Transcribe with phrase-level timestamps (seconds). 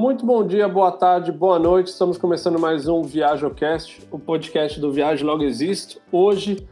[0.00, 1.88] muito bom dia, boa tarde, boa noite.
[1.88, 6.00] Estamos começando mais um ViajoCast, o podcast do Viagem Logo Existo.
[6.10, 6.66] Hoje,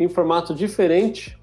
[0.00, 1.38] em formato diferente.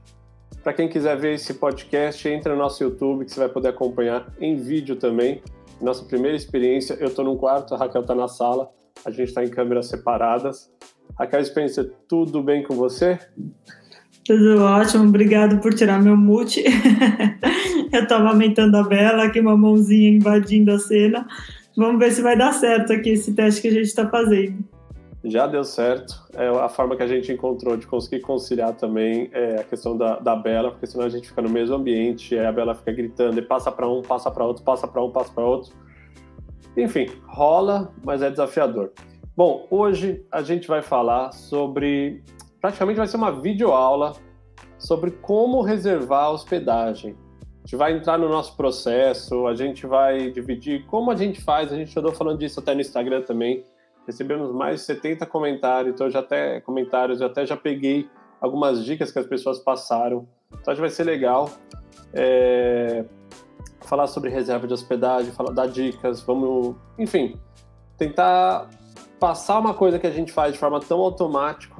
[0.61, 4.27] Para quem quiser ver esse podcast, entre no nosso YouTube, que você vai poder acompanhar
[4.41, 5.41] em vídeo também.
[5.81, 8.69] Nossa primeira experiência, eu estou num quarto, a Raquel está na sala,
[9.05, 10.69] a gente está em câmeras separadas.
[11.17, 13.17] Raquel Spencer, tudo bem com você?
[14.25, 16.65] Tudo ótimo, obrigado por tirar meu mute.
[17.93, 21.27] eu estava aumentando a Bela, aqui uma mãozinha invadindo a cena.
[21.75, 24.63] Vamos ver se vai dar certo aqui esse teste que a gente está fazendo.
[25.23, 26.13] Já deu certo.
[26.33, 30.17] É a forma que a gente encontrou de conseguir conciliar também é a questão da,
[30.19, 33.37] da Bela, porque senão a gente fica no mesmo ambiente, aí a Bela fica gritando
[33.37, 35.73] e passa para um, passa para outro, passa para um, passa para outro.
[36.77, 38.91] Enfim, rola, mas é desafiador.
[39.35, 42.23] Bom, hoje a gente vai falar sobre
[42.61, 44.13] praticamente vai ser uma videoaula
[44.77, 47.15] sobre como reservar hospedagem.
[47.59, 51.71] A gente vai entrar no nosso processo, a gente vai dividir como a gente faz,
[51.71, 53.63] a gente andou falando disso até no Instagram também.
[54.07, 58.09] Recebemos mais de 70 comentários, então eu já até comentários, eu até já peguei
[58.41, 60.27] algumas dicas que as pessoas passaram.
[60.51, 61.51] Então acho que vai ser legal.
[62.13, 63.05] É,
[63.81, 67.39] falar sobre reserva de hospedagem, falar dar dicas, vamos, enfim,
[67.97, 68.69] tentar
[69.19, 71.75] passar uma coisa que a gente faz de forma tão automática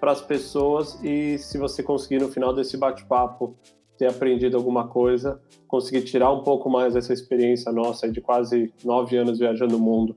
[0.00, 3.56] para as pessoas e se você conseguir no final desse bate-papo
[3.98, 9.16] ter aprendido alguma coisa, conseguir tirar um pouco mais dessa experiência nossa de quase nove
[9.16, 10.16] anos viajando o mundo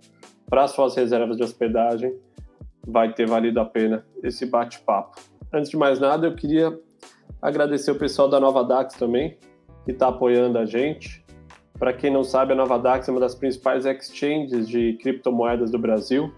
[0.49, 2.13] para suas reservas de hospedagem,
[2.85, 5.19] vai ter valido a pena esse bate-papo.
[5.51, 6.77] Antes de mais nada, eu queria
[7.41, 9.37] agradecer o pessoal da Nova Dax também,
[9.85, 11.23] que está apoiando a gente.
[11.77, 15.77] Para quem não sabe, a Nova Dax é uma das principais exchanges de criptomoedas do
[15.77, 16.31] Brasil.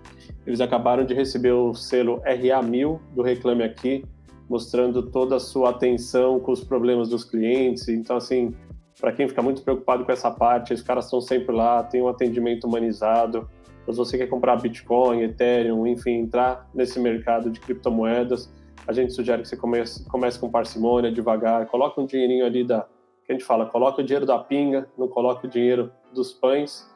[0.45, 4.03] Eles acabaram de receber o selo RA1000 do Reclame Aqui,
[4.50, 7.88] mostrando toda a sua atenção com os problemas dos clientes.
[7.88, 8.56] Então, assim,
[9.00, 12.08] para quem fica muito preocupado com essa parte, os caras estão sempre lá, tem um
[12.08, 13.50] atendimento humanizado.
[13.86, 18.52] Se você quer comprar Bitcoin, Ethereum, enfim, entrar nesse mercado de criptomoedas,
[18.88, 22.88] a gente sugere que você comece, comece com parcimônia, devagar, coloque um dinheirinho ali da,
[23.25, 26.90] que a gente fala, coloque o dinheiro da pinga, não coloque o dinheiro dos pães,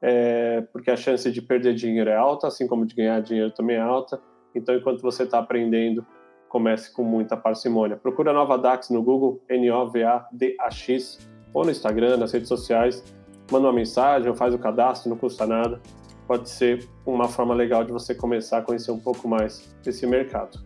[0.00, 3.76] é, porque a chance de perder dinheiro é alta, assim como de ganhar dinheiro também
[3.76, 4.20] é alta.
[4.54, 6.06] Então, enquanto você está aprendendo,
[6.54, 7.96] comece com muita parcimônia.
[7.96, 11.18] Procura a Nova Dax no Google, N-O-V-A-D-A-X,
[11.52, 13.02] ou no Instagram, nas redes sociais.
[13.50, 15.80] Manda uma mensagem ou faz o cadastro, não custa nada.
[16.28, 20.64] Pode ser uma forma legal de você começar a conhecer um pouco mais esse mercado.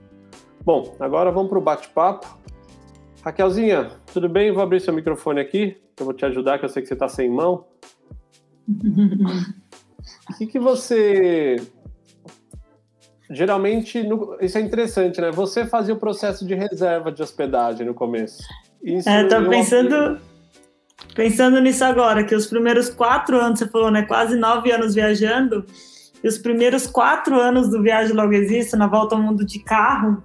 [0.62, 2.38] Bom, agora vamos para o bate-papo.
[3.24, 4.52] Raquelzinha, tudo bem?
[4.52, 7.08] Vou abrir seu microfone aqui, eu vou te ajudar, que eu sei que você está
[7.08, 7.64] sem mão.
[10.30, 11.56] O que, que você.
[13.30, 14.36] Geralmente, no...
[14.40, 15.30] isso é interessante, né?
[15.30, 18.42] Você fazia o processo de reserva de hospedagem no começo.
[18.82, 20.18] Isso é, tô pensando,
[21.14, 24.02] pensando nisso agora, que os primeiros quatro anos, você falou, né?
[24.02, 25.66] Quase nove anos viajando,
[26.22, 30.22] e os primeiros quatro anos do Viagem Logo Existe, na volta ao mundo de carro,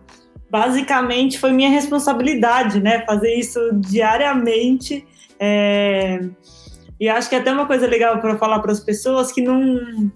[0.50, 3.06] basicamente foi minha responsabilidade, né?
[3.06, 5.06] Fazer isso diariamente.
[5.40, 6.22] É
[7.04, 10.10] e acho que é até uma coisa legal para falar para as pessoas que não.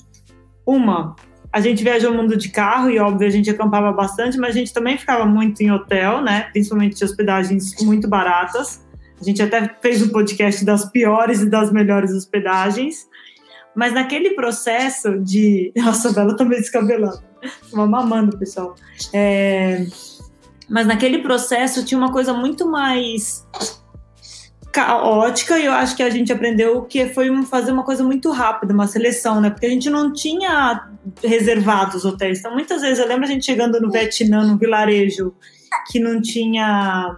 [0.66, 1.18] Uma,
[1.57, 4.59] a gente viajou o mundo de carro e, óbvio, a gente acampava bastante, mas a
[4.59, 6.50] gente também ficava muito em hotel, né?
[6.53, 8.85] Principalmente de hospedagens muito baratas.
[9.19, 13.07] A gente até fez um podcast das piores e das melhores hospedagens.
[13.75, 15.72] Mas naquele processo de.
[15.75, 17.23] Nossa, a Bela também descabelando.
[17.73, 18.75] Uma mamando, pessoal.
[19.12, 19.84] É...
[20.69, 23.47] Mas naquele processo tinha uma coisa muito mais
[24.78, 28.72] caótica e eu acho que a gente aprendeu que foi fazer uma coisa muito rápida,
[28.72, 29.50] uma seleção, né?
[29.50, 30.88] Porque a gente não tinha
[31.24, 32.38] reservado os hotéis.
[32.38, 35.34] Então, muitas vezes eu lembro a gente chegando no Vietnã, no vilarejo,
[35.92, 37.18] que não tinha.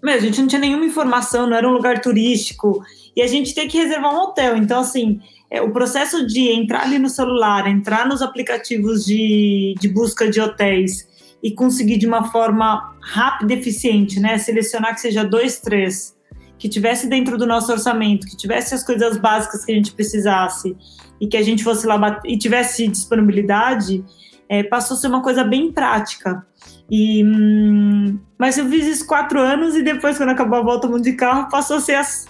[0.00, 2.80] Meu, a gente não tinha nenhuma informação, não era um lugar turístico.
[3.16, 4.56] E a gente tem que reservar um hotel.
[4.56, 5.18] Então, assim,
[5.50, 10.40] é, o processo de entrar ali no celular, entrar nos aplicativos de, de busca de
[10.40, 11.08] hotéis
[11.42, 14.38] e conseguir de uma forma rápida e eficiente, né?
[14.38, 16.15] Selecionar que seja dois, três
[16.58, 20.76] que tivesse dentro do nosso orçamento, que tivesse as coisas básicas que a gente precisasse
[21.20, 24.04] e que a gente fosse lá e tivesse disponibilidade,
[24.48, 26.46] é, passou a ser uma coisa bem prática.
[26.90, 31.02] E, hum, mas eu fiz isso quatro anos e depois, quando acabou a volta mundo
[31.02, 32.26] de carro, passou a ser as.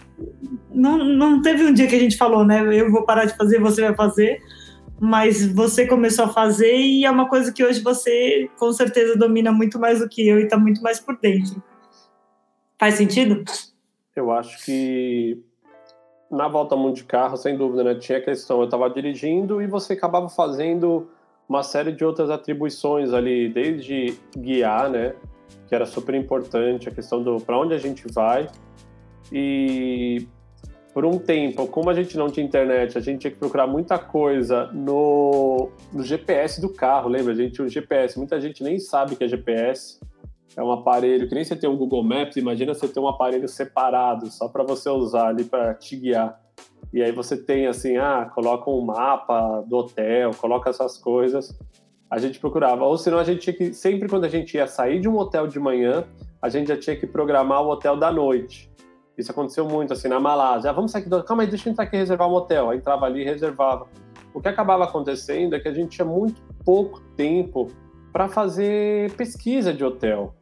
[0.73, 2.63] Não, não teve um dia que a gente falou, né?
[2.73, 4.41] Eu vou parar de fazer, você vai fazer.
[4.99, 9.53] Mas você começou a fazer e é uma coisa que hoje você com certeza domina
[9.53, 11.63] muito mais do que eu e está muito mais por dentro.
[12.79, 13.45] Faz sentido?
[14.17, 15.45] Eu acho que
[16.31, 17.95] na volta mundo de carro, sem dúvida, né?
[17.95, 21.09] Tinha a questão, eu estava dirigindo e você acabava fazendo
[21.49, 25.15] uma série de outras atribuições ali, desde guiar, né?
[25.69, 28.49] Que era super importante, a questão do para onde a gente vai.
[29.31, 30.27] E
[30.93, 33.99] por um tempo, como a gente não tinha internet, a gente tinha que procurar muita
[33.99, 37.35] coisa no, no GPS do carro, lembra?
[37.35, 40.01] A gente tinha um GPS, muita gente nem sabe que é GPS.
[40.57, 43.47] É um aparelho que nem você tem um Google Maps, imagina você ter um aparelho
[43.47, 46.41] separado só para você usar ali para te guiar.
[46.93, 51.55] E aí você tem assim, ah, coloca um mapa do hotel, coloca essas coisas.
[52.11, 52.85] A gente procurava.
[52.85, 55.47] Ou senão a gente tinha que, sempre quando a gente ia sair de um hotel
[55.47, 56.05] de manhã,
[56.41, 58.71] a gente já tinha que programar o hotel da noite.
[59.19, 60.71] Isso aconteceu muito, assim, na Malásia.
[60.71, 62.71] Ah, vamos sair aqui, calma aí, deixa eu entrar aqui e reservar um hotel.
[62.71, 63.89] Aí entrava ali e reservava.
[64.33, 67.69] O que acabava acontecendo é que a gente tinha muito pouco tempo
[68.17, 70.35] para fazer pesquisa de hotel.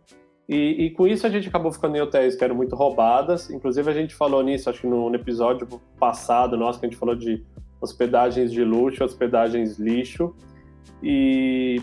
[0.49, 3.51] E, e, com isso a gente acabou ficando em hotéis que eram muito roubadas.
[3.51, 5.67] Inclusive a gente falou nisso, acho que no, no episódio
[5.99, 7.45] passado nosso, que a gente falou de
[7.81, 10.33] hospedagens de luxo, hospedagens lixo.
[11.03, 11.83] E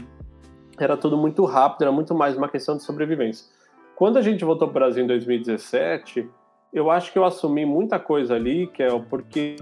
[0.80, 3.46] era tudo muito rápido, era muito mais uma questão de sobrevivência.
[3.94, 6.26] Quando a gente voltou para o Brasil em 2017,
[6.72, 9.58] eu acho que eu assumi muita coisa ali, é porque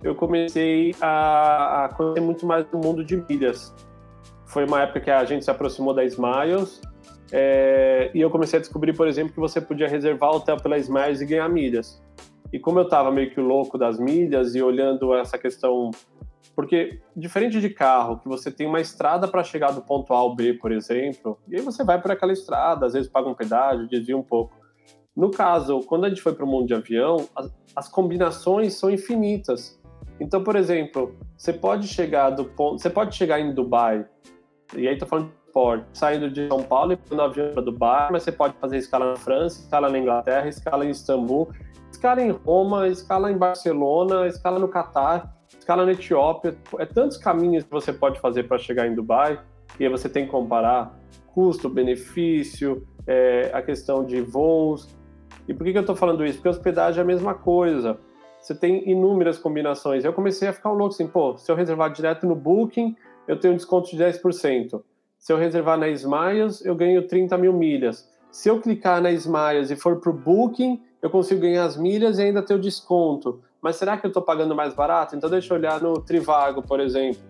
[0.00, 3.74] eu comecei a, a conhecer muito mais do mundo de milhas.
[4.46, 6.80] Foi uma época que a gente se aproximou da Smiles
[7.32, 11.20] é, e eu comecei a descobrir, por exemplo, que você podia reservar hotel pela Smiles
[11.20, 12.02] e ganhar milhas.
[12.52, 15.90] E como eu estava meio que louco das milhas e olhando essa questão
[16.56, 20.34] porque, diferente de carro, que você tem uma estrada para chegar do ponto A ao
[20.34, 23.86] B, por exemplo, e aí você vai por aquela estrada, às vezes paga um pedágio,
[23.86, 24.56] desvia um pouco.
[25.14, 28.90] No caso, quando a gente foi para o mundo de avião, as, as, combinações são
[28.90, 29.78] infinitas.
[30.18, 34.06] Então, por exemplo, você pode chegar do ponto, você pode chegar em Dubai,
[34.74, 38.08] e aí estou falando de esporte, saindo de São Paulo e pegando avião para Dubai,
[38.10, 41.50] mas você pode fazer escala na França, escala na Inglaterra, escala em Istambul,
[41.90, 46.56] escala em Roma, escala em Barcelona, escala no Catar, escala na Etiópia.
[46.78, 49.40] É tantos caminhos que você pode fazer para chegar em Dubai,
[49.78, 50.98] e aí você tem que comparar
[51.34, 54.88] custo, benefício, é, a questão de voos,
[55.48, 56.38] e por que, que eu estou falando isso?
[56.38, 57.98] Porque hospedagem é a mesma coisa.
[58.40, 60.04] Você tem inúmeras combinações.
[60.04, 63.54] Eu comecei a ficar louco assim, pô, se eu reservar direto no Booking, eu tenho
[63.54, 64.82] um desconto de 10%.
[65.18, 68.08] Se eu reservar na Smiles, eu ganho 30 mil milhas.
[68.30, 72.18] Se eu clicar na Smiles e for para o Booking, eu consigo ganhar as milhas
[72.18, 73.40] e ainda ter o desconto.
[73.60, 75.16] Mas será que eu estou pagando mais barato?
[75.16, 77.20] Então deixa eu olhar no Trivago, por exemplo.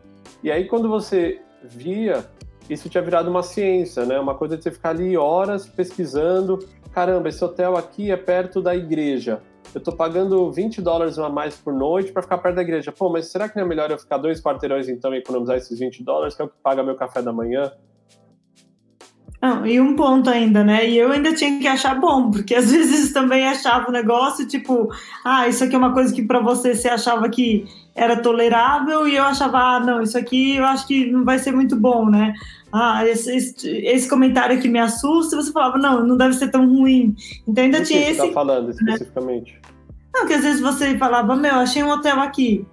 [0.43, 2.25] E aí quando você via,
[2.69, 4.19] isso tinha virado uma ciência, né?
[4.19, 6.59] Uma coisa de você ficar ali horas pesquisando,
[6.93, 9.41] caramba, esse hotel aqui é perto da igreja.
[9.77, 12.91] Eu tô pagando 20 dólares a mais por noite para ficar perto da igreja.
[12.91, 15.79] Pô, mas será que não é melhor eu ficar dois quarteirões então e economizar esses
[15.79, 17.71] 20 dólares, que é o que paga meu café da manhã?
[19.65, 20.89] E um ponto ainda, né?
[20.89, 24.89] E eu ainda tinha que achar bom, porque às vezes também achava o negócio tipo,
[25.25, 29.17] ah, isso aqui é uma coisa que para você você achava que era tolerável e
[29.17, 32.35] eu achava, ah, não, isso aqui eu acho que não vai ser muito bom, né?
[32.73, 36.51] ah, esse, esse, esse, comentário aqui me assusta, e você falava, não, não deve ser
[36.51, 37.15] tão ruim.
[37.47, 38.21] Então ainda tinha que esse.
[38.21, 39.55] Você tá falando especificamente?
[39.55, 39.61] Né?
[40.15, 42.67] Não, que às vezes você falava, meu, achei um hotel aqui.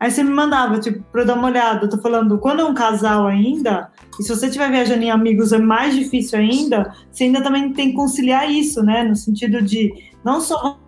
[0.00, 1.84] Aí você me mandava, tipo, pra eu dar uma olhada.
[1.84, 5.52] Eu tô falando, quando é um casal ainda, e se você estiver viajando em amigos
[5.52, 9.02] é mais difícil ainda, você ainda também tem que conciliar isso, né?
[9.02, 9.92] No sentido de
[10.24, 10.78] não só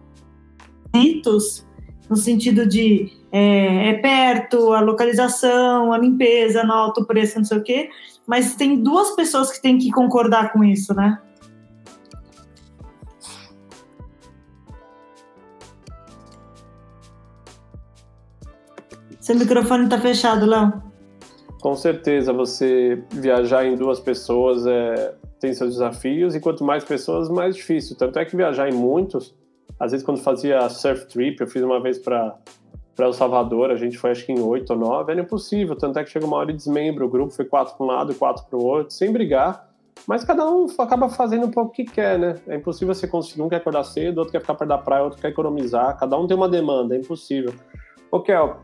[0.95, 1.67] ritos,
[2.09, 7.59] no sentido de é, é, perto, a localização, a limpeza, no alto preço, não sei
[7.59, 7.91] o quê,
[8.27, 11.19] mas tem duas pessoas que têm que concordar com isso, né?
[19.23, 20.83] Seu microfone está fechado, Léo.
[21.61, 27.29] Com certeza, você viajar em duas pessoas é, tem seus desafios, e quanto mais pessoas,
[27.29, 27.97] mais difícil.
[27.97, 29.33] Tanto é que viajar em muitos,
[29.79, 32.37] às vezes quando fazia surf trip, eu fiz uma vez para
[32.97, 35.99] para El Salvador, a gente foi acho que em oito ou nove, era impossível, tanto
[35.99, 38.15] é que chega uma hora e desmembra o grupo, foi quatro para um lado e
[38.15, 39.67] quatro para o outro, sem brigar,
[40.07, 42.35] mas cada um acaba fazendo um pouco o que quer, né?
[42.47, 45.19] É impossível você conseguir, um quer acordar cedo, outro quer ficar perto da praia, outro
[45.19, 47.55] quer economizar, cada um tem uma demanda, é impossível.
[48.11, 48.61] Ô, Kel,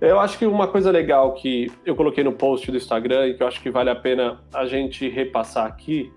[0.00, 3.42] eu acho que uma coisa legal que eu coloquei no post do Instagram e que
[3.42, 6.12] eu acho que vale a pena a gente repassar aqui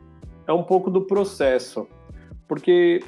[0.48, 1.88] é um pouco do processo,
[2.48, 3.02] porque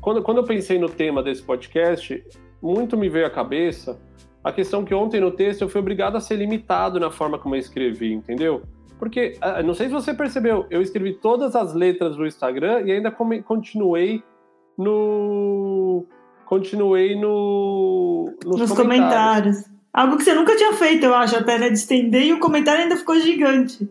[0.00, 2.22] quando, quando eu pensei no tema desse podcast,
[2.60, 4.00] muito me veio à cabeça
[4.42, 7.54] a questão que ontem no texto eu fui obrigado a ser limitado na forma como
[7.54, 8.62] eu escrevi, entendeu?
[8.98, 12.92] Porque, ah, não sei se você percebeu, eu escrevi todas as letras do Instagram e
[12.92, 14.22] ainda continuei
[14.76, 16.06] no.
[16.50, 18.34] Continuei no.
[18.44, 19.56] Nos, nos comentários.
[19.56, 19.64] comentários.
[19.94, 21.68] Algo que você nunca tinha feito, eu acho, até, né?
[21.68, 23.88] De estender e o comentário ainda ficou gigante.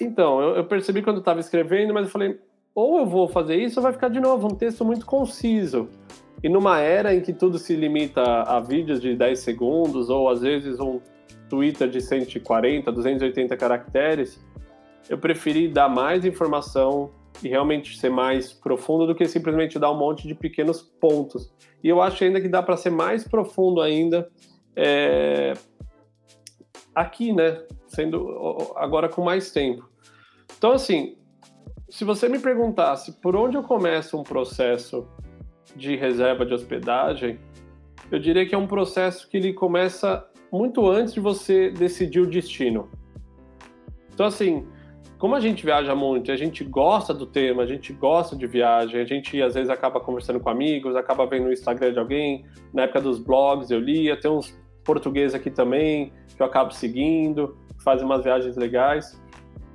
[0.00, 2.38] Então, eu, eu percebi quando eu estava escrevendo, mas eu falei,
[2.72, 5.88] ou eu vou fazer isso ou vai ficar de novo um texto muito conciso.
[6.40, 10.40] E numa era em que tudo se limita a vídeos de 10 segundos, ou às
[10.40, 11.00] vezes um
[11.50, 14.40] Twitter de 140, 280 caracteres,
[15.10, 17.10] eu preferi dar mais informação
[17.42, 21.52] e realmente ser mais profundo do que simplesmente dar um monte de pequenos pontos.
[21.82, 24.28] E eu acho ainda que dá para ser mais profundo ainda
[24.74, 25.54] é,
[26.94, 27.62] aqui, né?
[27.86, 29.88] Sendo agora com mais tempo.
[30.56, 31.16] Então, assim,
[31.88, 35.06] se você me perguntasse por onde eu começo um processo
[35.76, 37.38] de reserva de hospedagem,
[38.10, 42.26] eu diria que é um processo que ele começa muito antes de você decidir o
[42.26, 42.90] destino.
[44.12, 44.66] Então, assim,
[45.18, 49.00] como a gente viaja muito, a gente gosta do tema, a gente gosta de viagem,
[49.00, 52.82] a gente às vezes acaba conversando com amigos, acaba vendo no Instagram de alguém, na
[52.82, 58.06] época dos blogs eu lia, tem uns portugueses aqui também que eu acabo seguindo, fazem
[58.06, 59.20] umas viagens legais.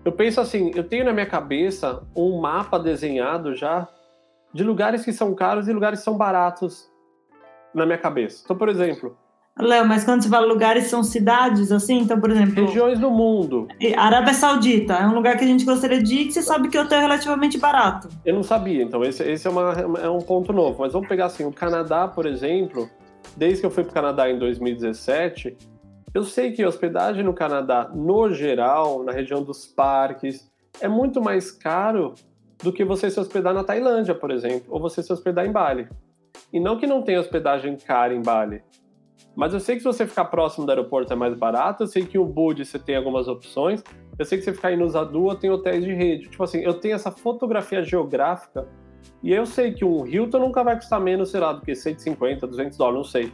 [0.06, 3.88] Eu penso assim, eu tenho na minha cabeça um mapa desenhado já
[4.54, 6.90] de lugares que são caros e lugares que são baratos
[7.74, 8.42] na minha cabeça.
[8.46, 9.18] Então, por exemplo,
[9.60, 12.00] Léo, mas quando você fala lugares, são cidades, assim?
[12.00, 12.66] Então, por exemplo.
[12.66, 13.68] Regiões do mundo.
[13.96, 16.78] Arábia Saudita é um lugar que a gente gostaria de ir, que você sabe que
[16.78, 18.10] o hotel é relativamente barato.
[18.26, 20.80] Eu não sabia, então esse, esse é, uma, é um ponto novo.
[20.80, 22.90] Mas vamos pegar assim: o Canadá, por exemplo,
[23.38, 25.56] desde que eu fui para o Canadá em 2017,
[26.14, 31.52] eu sei que hospedagem no Canadá, no geral, na região dos parques, é muito mais
[31.52, 32.16] caro
[32.64, 35.88] do que você se hospedar na Tailândia, por exemplo, ou você se hospedar em Bali.
[36.52, 38.64] E não que não tenha hospedagem cara em Bali,
[39.36, 42.06] mas eu sei que se você ficar próximo do aeroporto é mais barato, eu sei
[42.06, 43.84] que o Bud você tem algumas opções,
[44.18, 46.30] eu sei que você ficar em Nusa Dua tem hotéis de rede.
[46.30, 48.68] Tipo assim, eu tenho essa fotografia geográfica
[49.24, 52.46] e eu sei que um Hilton nunca vai custar menos, sei lá, do que 150,
[52.46, 53.32] 200 dólares, não sei.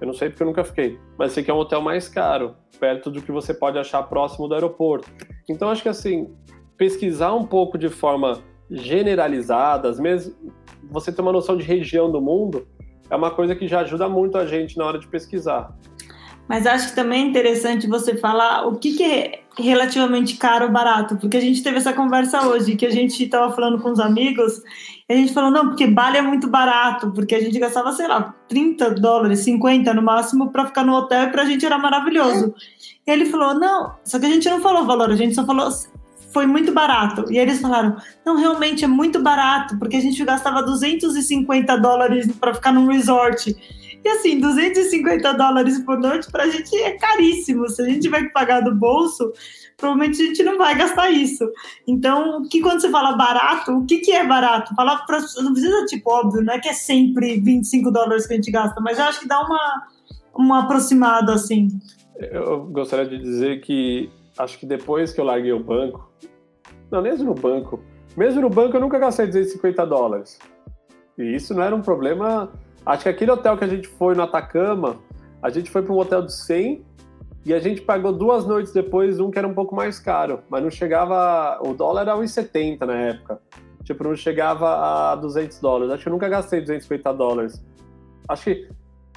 [0.00, 0.98] Eu não sei porque eu nunca fiquei.
[1.18, 4.48] Mas sei que é um hotel mais caro, perto do que você pode achar próximo
[4.48, 5.10] do aeroporto.
[5.48, 6.32] Então acho que assim,
[6.76, 8.38] pesquisar um pouco de forma
[8.70, 10.34] generalizada, às vezes
[10.90, 12.66] você ter uma noção de região do mundo,
[13.10, 15.74] é uma coisa que já ajuda muito a gente na hora de pesquisar.
[16.48, 20.72] Mas acho que também é interessante você falar o que, que é relativamente caro ou
[20.72, 24.00] barato, porque a gente teve essa conversa hoje, que a gente estava falando com os
[24.00, 24.60] amigos,
[25.08, 28.08] e a gente falou, não, porque Bali é muito barato, porque a gente gastava, sei
[28.08, 31.78] lá, 30 dólares, 50 no máximo, para ficar no hotel e para a gente era
[31.78, 32.52] maravilhoso.
[33.06, 35.46] E ele falou, não, só que a gente não falou o valor, a gente só
[35.46, 35.68] falou
[36.32, 37.30] foi muito barato.
[37.30, 42.54] E eles falaram: não, realmente é muito barato, porque a gente gastava 250 dólares para
[42.54, 43.54] ficar num resort.
[44.02, 47.68] E assim, 250 dólares por noite para a gente é caríssimo.
[47.68, 49.30] Se a gente tiver que pagar do bolso,
[49.76, 51.44] provavelmente a gente não vai gastar isso.
[51.86, 54.74] Então, que quando você fala barato, o que, que é barato?
[54.74, 58.36] Falar para não precisa, tipo, óbvio, não é que é sempre 25 dólares que a
[58.36, 59.86] gente gasta, mas eu acho que dá uma,
[60.34, 61.68] uma aproximada assim.
[62.18, 64.10] Eu gostaria de dizer que
[64.42, 66.10] acho que depois que eu larguei o banco,
[66.90, 67.80] não, mesmo no banco,
[68.16, 70.38] mesmo no banco eu nunca gastei 250 dólares.
[71.16, 72.50] E isso não era um problema.
[72.84, 74.96] Acho que aquele hotel que a gente foi no Atacama,
[75.42, 76.84] a gente foi para um hotel de 100
[77.44, 80.62] e a gente pagou duas noites depois um que era um pouco mais caro, mas
[80.62, 81.58] não chegava.
[81.62, 83.40] O dólar era 1,70 na época.
[83.84, 85.92] Tipo, não chegava a 200 dólares.
[85.92, 87.64] Acho que eu nunca gastei 250 dólares.
[88.28, 88.68] Acho que.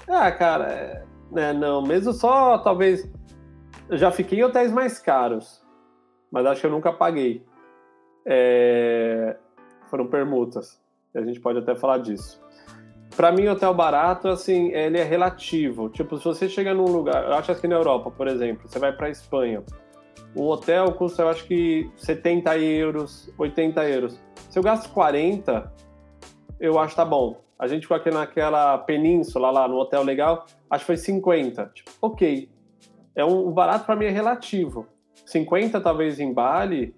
[0.08, 3.10] Ah, cara, é, né, não, mesmo só talvez
[3.90, 5.62] eu já fiquei em hotéis mais caros,
[6.32, 7.44] mas acho que eu nunca paguei.
[8.26, 9.36] É...
[9.90, 10.82] Foram permutas.
[11.14, 12.42] A gente pode até falar disso.
[13.16, 15.90] Para mim, hotel barato, assim, ele é relativo.
[15.90, 18.92] Tipo, se você chega num lugar, eu acho que na Europa, por exemplo, você vai
[18.92, 19.62] para Espanha,
[20.36, 24.20] um hotel custa, eu acho que 70 euros, 80 euros.
[24.50, 25.72] Se eu gasto 40,
[26.60, 27.40] eu acho que tá bom.
[27.60, 31.72] A gente ficou aqui naquela península lá, no hotel legal, acho que foi 50.
[31.76, 32.50] Tipo, ok
[33.16, 34.88] é um, o barato para mim é relativo.
[35.26, 36.96] 50 talvez em Bali,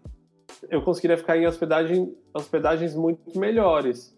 [0.69, 4.17] eu conseguiria ficar em hospedagem, hospedagens muito melhores.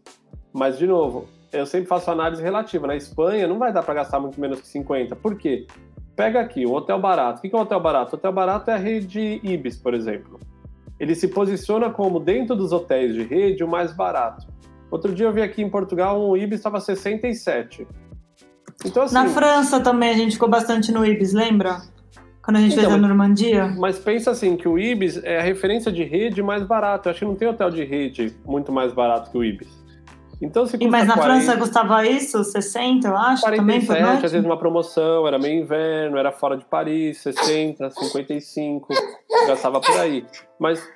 [0.53, 2.87] Mas, de novo, eu sempre faço análise relativa.
[2.87, 5.15] Na Espanha, não vai dar para gastar muito menos que 50.
[5.15, 5.67] Por quê?
[6.15, 7.39] Pega aqui, o hotel barato.
[7.39, 8.15] O que é um hotel barato?
[8.15, 10.39] O hotel barato é a rede Ibis, por exemplo.
[10.99, 14.47] Ele se posiciona como, dentro dos hotéis de rede, o mais barato.
[14.89, 17.87] Outro dia eu vi aqui em Portugal, um Ibis estava 67.
[18.85, 21.81] Então, assim, Na França também a gente ficou bastante no Ibis, lembra?
[22.43, 23.75] Quando a gente então, fez a Normandia.
[23.77, 27.09] Mas pensa assim, que o Ibis é a referência de rede mais barata.
[27.09, 29.67] Eu acho que não tem hotel de rede muito mais barato que o Ibis.
[30.41, 32.43] Então, se e, mas na 40, França custava isso?
[32.43, 33.41] 60, eu acho?
[33.41, 38.87] 47, também às vezes uma promoção, era meio inverno, era fora de Paris, 60, 55,
[39.47, 40.25] gastava por aí.
[40.59, 40.87] Mas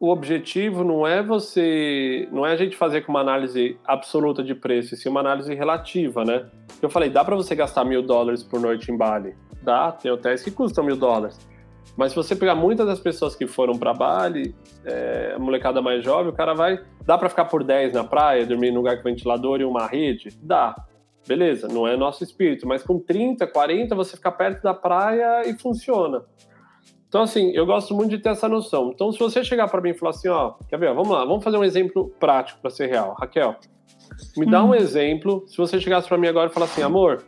[0.00, 2.28] o objetivo não é você.
[2.30, 6.24] Não é a gente fazer com uma análise absoluta de preço, sim uma análise relativa,
[6.24, 6.46] né?
[6.80, 9.34] Eu falei, dá para você gastar mil dólares por noite em Bali?
[9.62, 11.38] Dá, tem hotéis que custam mil dólares.
[11.96, 16.04] Mas se você pegar muitas das pessoas que foram para Bali, é, a molecada mais
[16.04, 16.80] jovem, o cara vai.
[17.04, 20.28] Dá para ficar por 10 na praia, dormir num lugar com ventilador e uma rede?
[20.40, 20.76] Dá.
[21.26, 25.58] Beleza, não é nosso espírito, mas com 30, 40 você fica perto da praia e
[25.58, 26.22] funciona.
[27.08, 28.90] Então, assim, eu gosto muito de ter essa noção.
[28.94, 30.92] Então, se você chegar para mim e falar assim, ó, quer ver?
[30.92, 33.16] Vamos lá, vamos fazer um exemplo prático para ser real.
[33.18, 33.56] Raquel,
[34.36, 34.74] me dá um uhum.
[34.74, 35.44] exemplo.
[35.46, 37.24] Se você chegasse para mim agora e falar assim, amor,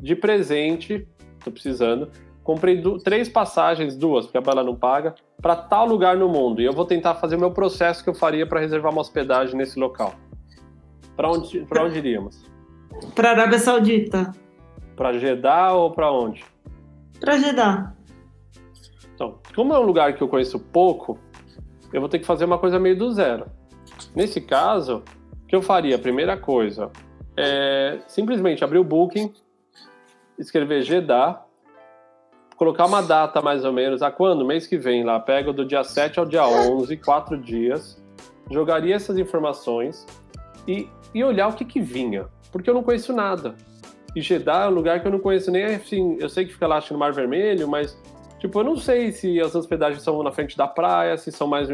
[0.00, 1.06] de presente,
[1.44, 2.10] tô precisando,
[2.42, 6.60] comprei três passagens, duas, porque a Bela não paga, para tal lugar no mundo.
[6.60, 9.56] E eu vou tentar fazer o meu processo que eu faria para reservar uma hospedagem
[9.56, 10.14] nesse local.
[11.14, 12.44] Para onde, pra onde iríamos?
[13.14, 14.32] Para Arábia Saudita.
[14.96, 16.44] Para Jeddah ou para onde?
[17.20, 17.94] Para Jeddah.
[19.22, 21.16] Então, como é um lugar que eu conheço pouco,
[21.92, 23.46] eu vou ter que fazer uma coisa meio do zero.
[24.16, 25.04] Nesse caso,
[25.44, 25.96] o que eu faria?
[25.96, 26.90] Primeira coisa,
[27.36, 29.32] é simplesmente abrir o Booking,
[30.36, 31.40] escrever Jeddah,
[32.56, 34.44] colocar uma data mais ou menos, a quando?
[34.44, 38.02] Mês que vem lá, pego do dia 7 ao dia 11, quatro dias,
[38.50, 40.04] jogaria essas informações
[40.66, 43.54] e, e olhar o que que vinha, porque eu não conheço nada.
[44.16, 46.66] E Jeddah é um lugar que eu não conheço nem assim, eu sei que fica
[46.66, 47.96] lá acho, no Mar Vermelho, mas
[48.42, 51.68] Tipo, eu não sei se as hospedagens são na frente da praia, se são mais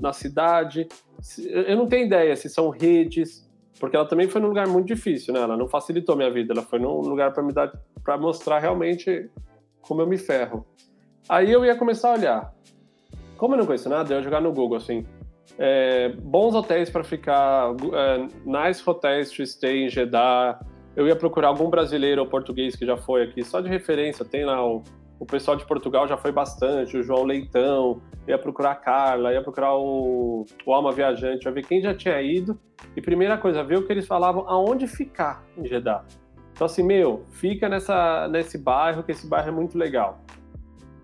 [0.00, 0.86] na cidade.
[1.44, 5.34] Eu não tenho ideia se são redes, porque ela também foi num lugar muito difícil,
[5.34, 5.40] né?
[5.40, 7.72] Ela não facilitou minha vida, ela foi num lugar para me dar,
[8.04, 9.28] para mostrar realmente
[9.80, 10.64] como eu me ferro.
[11.28, 12.54] Aí eu ia começar a olhar.
[13.36, 15.04] Como eu não conheço nada, eu ia jogar no Google assim.
[15.58, 20.60] É, bons hotéis para ficar, é, nice hotéis to stay em Jeddah.
[20.94, 24.24] Eu ia procurar algum brasileiro ou português que já foi aqui, só de referência.
[24.24, 24.84] Tem lá o
[25.24, 29.40] o pessoal de Portugal já foi bastante, o João Leitão, ia procurar a Carla, ia
[29.40, 32.60] procurar o, o Alma Viajante, ia ver quem já tinha ido.
[32.94, 36.04] E primeira coisa, ver o que eles falavam, aonde ficar em Jeddah.
[36.52, 40.20] Então assim, meu, fica nessa, nesse bairro, que esse bairro é muito legal.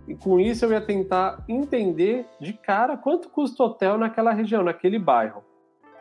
[0.07, 4.63] E com isso eu ia tentar entender de cara quanto custa o hotel naquela região,
[4.63, 5.43] naquele bairro.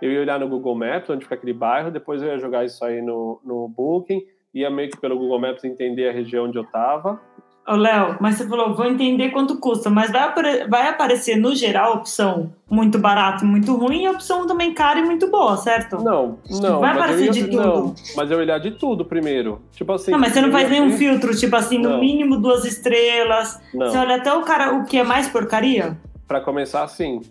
[0.01, 2.83] Eu ia olhar no Google Maps, onde fica aquele bairro, depois eu ia jogar isso
[2.83, 4.21] aí no, no Booking,
[4.53, 7.21] ia meio que pelo Google Maps entender a região onde eu estava
[7.69, 11.53] Ô, Léo, mas você falou, vou entender quanto custa, mas vai, apare vai aparecer, no
[11.53, 15.29] geral, a opção muito barato e muito ruim e a opção também cara e muito
[15.29, 16.03] boa, certo?
[16.03, 16.79] Não, não.
[16.79, 17.61] Vai aparecer ia, de tudo.
[17.61, 19.61] Não, mas eu olhar de tudo primeiro.
[19.71, 20.09] Tipo assim.
[20.09, 21.99] Não, mas você não faz nenhum filtro, tipo assim, no não.
[21.99, 23.61] mínimo duas estrelas.
[23.71, 23.85] Não.
[23.85, 25.95] Você olha até o cara, o que é mais porcaria?
[26.27, 27.21] Para começar, assim,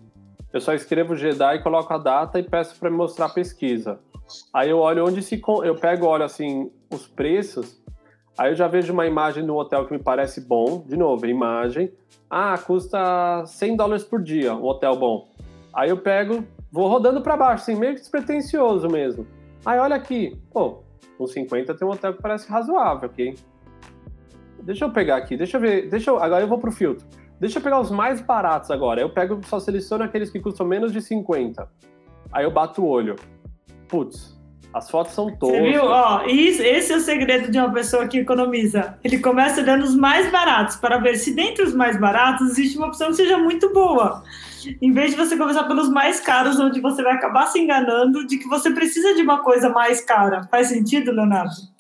[0.53, 3.99] eu só escrevo Jedi e coloco a data e peço para me mostrar a pesquisa.
[4.55, 5.43] Aí eu olho onde se.
[5.65, 7.77] Eu pego, olho assim, os preços
[8.39, 11.93] Aí eu já vejo uma imagem do hotel que me parece bom, de novo, imagem.
[12.31, 15.29] Ah, custa 100 dólares por dia, um hotel bom.
[15.75, 19.27] Aí eu pego, vou rodando para baixo, assim, meio que despretensioso mesmo.
[19.67, 20.83] Aí olha aqui, pô,
[21.17, 23.35] com 50 tem um hotel que parece razoável aqui,
[24.69, 27.07] Deixa eu pegar aqui, deixa eu ver, deixa eu, agora eu vou pro filtro.
[27.41, 29.01] Deixa eu pegar os mais baratos agora.
[29.01, 31.67] Eu pego, só seleciono aqueles que custam menos de 50.
[32.31, 33.17] Aí eu bato o olho.
[33.89, 34.38] Putz,
[34.73, 35.59] as fotos são todas.
[35.59, 35.85] Você viu?
[35.85, 38.99] Ó, esse é o segredo de uma pessoa que economiza.
[39.03, 42.89] Ele começa dando os mais baratos para ver se dentre os mais baratos existe uma
[42.89, 44.23] opção que seja muito boa.
[44.83, 48.37] Em vez de você começar pelos mais caros, onde você vai acabar se enganando de
[48.39, 50.47] que você precisa de uma coisa mais cara.
[50.51, 51.78] Faz sentido, Leonardo?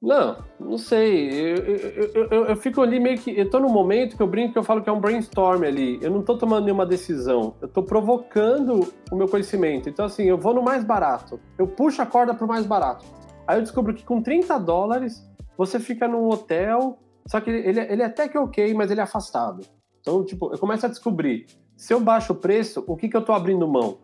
[0.00, 1.28] Não, não sei.
[1.28, 3.36] Eu, eu, eu, eu, fico ali meio que.
[3.36, 5.98] Eu tô num momento que eu brinco que eu falo que é um brainstorm ali.
[6.00, 7.56] Eu não tô tomando nenhuma decisão.
[7.60, 9.88] Eu tô provocando o meu conhecimento.
[9.88, 11.40] Então, assim, eu vou no mais barato.
[11.58, 13.04] Eu puxo a corda pro mais barato.
[13.46, 16.98] Aí eu descubro que com 30 dólares você fica num hotel.
[17.26, 19.66] Só que ele, ele é até que ok, mas ele é afastado.
[20.00, 21.46] Então, tipo, eu começo a descobrir.
[21.78, 23.98] Se eu baixo o preço, o que, que eu tô abrindo mão?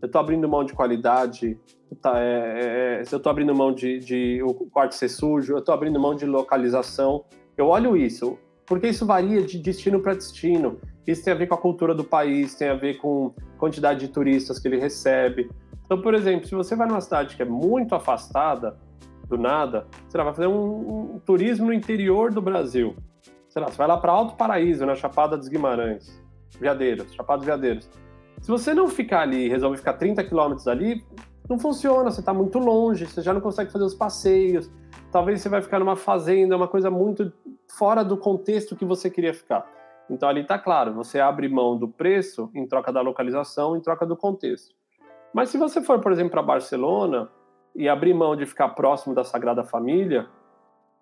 [0.00, 1.60] Eu tô abrindo mão de qualidade,
[2.00, 5.58] tá, é, é, se eu estou abrindo mão de, de, o quarto ser sujo, eu
[5.58, 7.26] estou abrindo mão de localização.
[7.54, 10.80] Eu olho isso, porque isso varia de destino para destino.
[11.06, 14.08] Isso tem a ver com a cultura do país, tem a ver com quantidade de
[14.08, 15.50] turistas que ele recebe.
[15.84, 18.78] Então, por exemplo, se você vai numa cidade que é muito afastada
[19.28, 22.96] do nada, você vai fazer um, um turismo no interior do Brasil.
[23.50, 26.26] Sei lá, você vai lá para Alto Paraíso, na Chapada dos Guimarães,
[26.58, 27.90] Veadeiros, Chapada dos Veadeiros.
[28.40, 31.04] Se você não ficar ali e resolver ficar 30 quilômetros ali,
[31.48, 34.70] não funciona, você está muito longe, você já não consegue fazer os passeios,
[35.10, 37.32] talvez você vai ficar numa fazenda, uma coisa muito
[37.68, 39.66] fora do contexto que você queria ficar.
[40.10, 44.06] Então ali está claro, você abre mão do preço em troca da localização, em troca
[44.06, 44.74] do contexto.
[45.32, 47.28] Mas se você for, por exemplo, para Barcelona
[47.74, 50.26] e abrir mão de ficar próximo da Sagrada Família,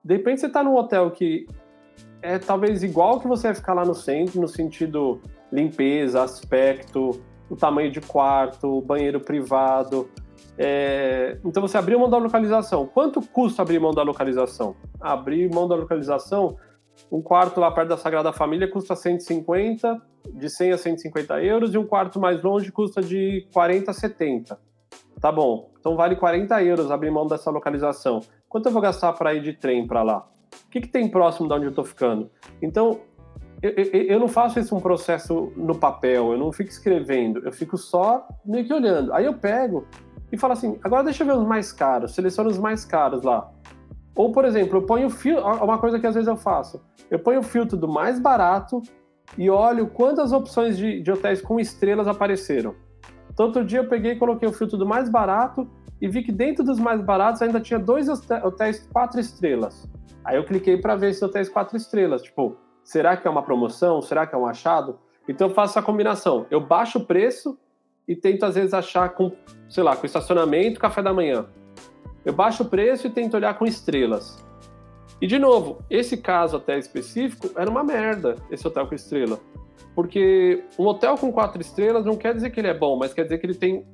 [0.04, 1.46] de repente você está num hotel que
[2.20, 5.20] é talvez igual que você vai ficar lá no centro, no sentido
[5.52, 10.08] limpeza, aspecto, o tamanho de quarto, banheiro privado,
[10.58, 12.86] é, então você abriu mão da localização.
[12.86, 14.74] Quanto custa abrir mão da localização?
[15.00, 16.56] Abrir mão da localização,
[17.12, 20.00] um quarto lá perto da Sagrada Família custa 150,
[20.32, 24.58] de 100 a 150 euros, e um quarto mais longe custa de 40 a 70.
[25.20, 28.20] Tá bom, então vale 40 euros abrir mão dessa localização.
[28.48, 30.26] Quanto eu vou gastar para ir de trem para lá?
[30.66, 32.30] O que, que tem próximo de onde eu estou ficando?
[32.62, 33.00] Então,
[33.62, 37.76] eu, eu, não faço isso um processo no papel, eu não fico escrevendo, eu fico
[37.76, 39.12] só meio que olhando.
[39.12, 39.86] Aí eu pego
[40.30, 43.50] e falo assim, agora deixa eu ver os mais caros, seleciono os mais caros lá.
[44.14, 47.40] Ou, por exemplo, eu ponho filtro, uma coisa que às vezes eu faço, eu ponho
[47.40, 48.82] o filtro do mais barato
[49.36, 52.74] e olho quantas opções de, de hotéis com estrelas apareceram.
[53.30, 55.68] Então, outro dia eu peguei e coloquei o filtro do mais barato
[56.00, 59.88] e vi que dentro dos mais baratos ainda tinha dois hotéis quatro estrelas.
[60.24, 62.22] Aí eu cliquei para ver esses hotéis quatro estrelas.
[62.22, 62.56] Tipo,
[62.86, 64.00] será que é uma promoção?
[64.00, 64.96] Será que é um achado?
[65.28, 66.46] Então eu faço essa combinação.
[66.48, 67.58] Eu baixo o preço
[68.06, 69.32] e tento às vezes achar com,
[69.68, 71.46] sei lá, com estacionamento, café da manhã.
[72.24, 74.42] Eu baixo o preço e tento olhar com estrelas.
[75.20, 79.40] E de novo, esse caso até específico era uma merda, esse hotel com estrela.
[79.92, 83.24] Porque um hotel com quatro estrelas não quer dizer que ele é bom, mas quer
[83.24, 83.84] dizer que ele tem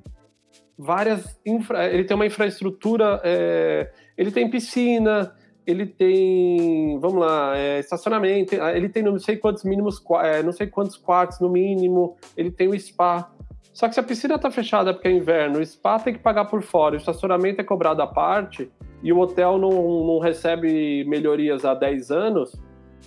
[0.77, 1.41] várias.
[1.47, 1.89] Infra...
[1.91, 3.91] Ele tem uma infraestrutura, é...
[4.19, 5.35] ele tem piscina,
[5.67, 10.67] ele tem, vamos lá, é, estacionamento, ele tem não sei quantos mínimos, é, não sei
[10.67, 13.31] quantos quartos no mínimo, ele tem o spa.
[13.73, 16.47] Só que se a piscina está fechada porque é inverno, o spa tem que pagar
[16.47, 18.71] por fora, o estacionamento é cobrado à parte
[19.03, 19.71] e o hotel não,
[20.05, 22.61] não recebe melhorias há 10 anos,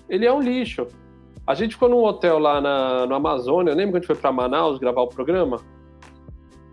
[0.09, 0.87] ele é um lixo.
[1.45, 4.31] A gente ficou num hotel lá na, no Amazônia, lembra quando a gente foi para
[4.31, 5.61] Manaus gravar o programa?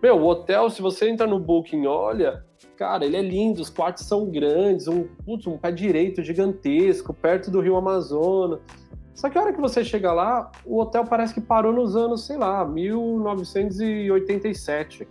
[0.03, 2.45] Meu, o hotel, se você entra no Booking, olha,
[2.83, 7.49] cara, ele é lindo, os quartos são grandes, um, putz, um pé direito gigantesco, perto
[7.49, 8.59] do rio Amazonas.
[9.15, 12.27] Só que a hora que você chega lá, o hotel parece que parou nos anos,
[12.27, 15.07] sei lá, 1987.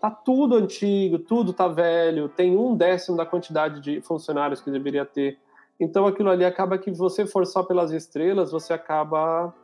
[0.00, 5.04] Tá tudo antigo, tudo tá velho, tem um décimo da quantidade de funcionários que deveria
[5.04, 5.38] ter.
[5.78, 9.54] Então aquilo ali acaba que você for só pelas estrelas, você acaba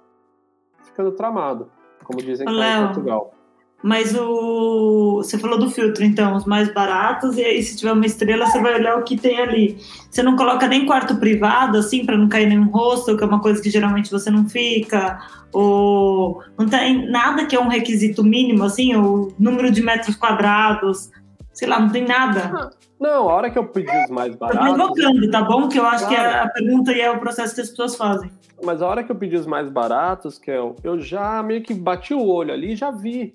[0.85, 1.69] ficando tramado,
[2.05, 3.35] como dizem aqui em Portugal.
[3.83, 5.17] Mas o.
[5.23, 8.59] Você falou do filtro, então, os mais baratos, e aí se tiver uma estrela, você
[8.59, 9.79] vai olhar o que tem ali.
[10.11, 13.41] Você não coloca nem quarto privado, assim, para não cair nenhum rosto, que é uma
[13.41, 15.19] coisa que geralmente você não fica,
[15.53, 21.11] ou não tem nada que é um requisito mínimo, assim, o número de metros quadrados,
[21.53, 22.71] sei lá, não tem nada.
[22.99, 24.67] Não, a hora que eu pedi os mais baratos.
[24.67, 25.69] Tô provocando, tá bom?
[25.69, 26.15] Que eu acho claro.
[26.15, 28.31] que é a pergunta e é o processo que as pessoas fazem.
[28.65, 32.15] Mas a hora que eu pedi os mais baratos, eu, eu já meio que bati
[32.15, 33.35] o olho ali e já vi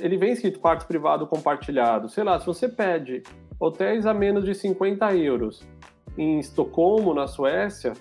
[0.00, 2.08] ele vem escrito quarto privado compartilhado.
[2.08, 3.22] Sei lá, se você pede
[3.58, 5.62] hotéis a menos de 50 euros
[6.16, 7.92] em Estocolmo, na Suécia,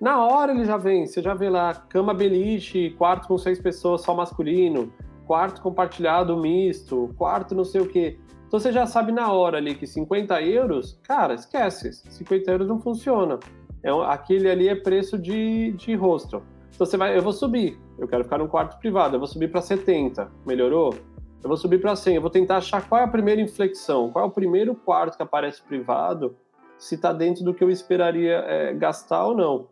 [0.00, 1.06] na hora ele já vem.
[1.06, 4.92] Você já vê lá cama beliche, quarto com seis pessoas só masculino,
[5.26, 8.18] quarto compartilhado misto, quarto não sei o quê.
[8.46, 11.92] Então você já sabe na hora ali que 50 euros, cara, esquece.
[11.92, 13.38] 50 euros não funciona.
[13.82, 16.42] É, aquele ali é preço de, de hostel.
[16.80, 17.78] Então você vai, eu vou subir.
[17.98, 20.32] Eu quero ficar num quarto privado, eu vou subir para 70.
[20.46, 20.94] Melhorou?
[21.42, 22.14] Eu vou subir para 100.
[22.14, 25.22] Eu vou tentar achar qual é a primeira inflexão, qual é o primeiro quarto que
[25.22, 26.34] aparece privado,
[26.78, 29.66] se está dentro do que eu esperaria é, gastar ou não.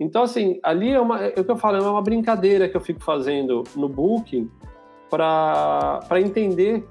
[0.00, 2.80] Então, assim, ali é, uma, é o que eu falo, é uma brincadeira que eu
[2.80, 4.50] fico fazendo no Booking
[5.08, 6.84] para entender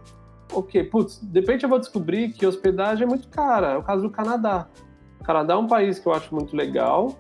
[0.54, 3.74] ok, putz, de repente eu vou descobrir que hospedagem é muito cara.
[3.74, 4.70] É o caso do Canadá.
[5.20, 7.18] O Canadá é um país que eu acho muito legal,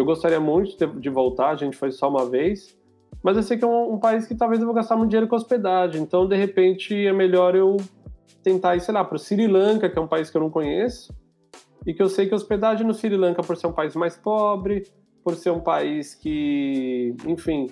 [0.00, 2.76] eu gostaria muito de, de voltar, a gente foi só uma vez,
[3.22, 5.28] mas eu sei que é um, um, país que talvez eu vou gastar muito dinheiro
[5.28, 7.76] com hospedagem, então de repente é melhor eu
[8.42, 10.50] tentar ir, sei lá, para o Sri Lanka, que é um país que eu não
[10.50, 11.14] conheço,
[11.86, 14.84] e que eu sei que hospedagem no Sri Lanka, por ser um país mais pobre,
[15.22, 17.68] por ser um país que, enfim,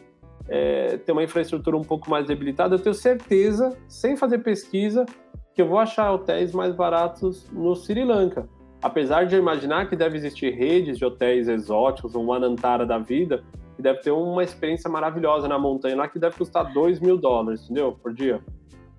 [0.49, 5.07] é, tem uma infraestrutura um pouco mais debilitada, eu tenho certeza, sem fazer pesquisa,
[5.55, 8.47] que eu vou achar hotéis mais baratos no Sri Lanka.
[8.81, 13.43] Apesar de eu imaginar que deve existir redes de hotéis exóticos, um Anantara da vida,
[13.75, 17.65] que deve ter uma experiência maravilhosa na montanha lá, que deve custar 2 mil dólares,
[17.65, 17.99] entendeu?
[18.01, 18.41] Por dia.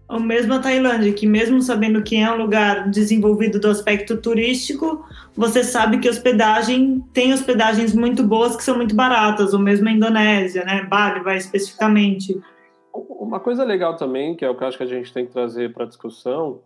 [0.09, 5.05] Ou mesmo a Tailândia, que mesmo sabendo que é um lugar desenvolvido do aspecto turístico,
[5.35, 9.91] você sabe que hospedagem tem hospedagens muito boas que são muito baratas, ou mesmo a
[9.91, 10.83] Indonésia, né?
[10.83, 12.41] Bali vai especificamente.
[12.91, 15.31] Uma coisa legal também, que é o que eu acho que a gente tem que
[15.31, 16.61] trazer para a discussão,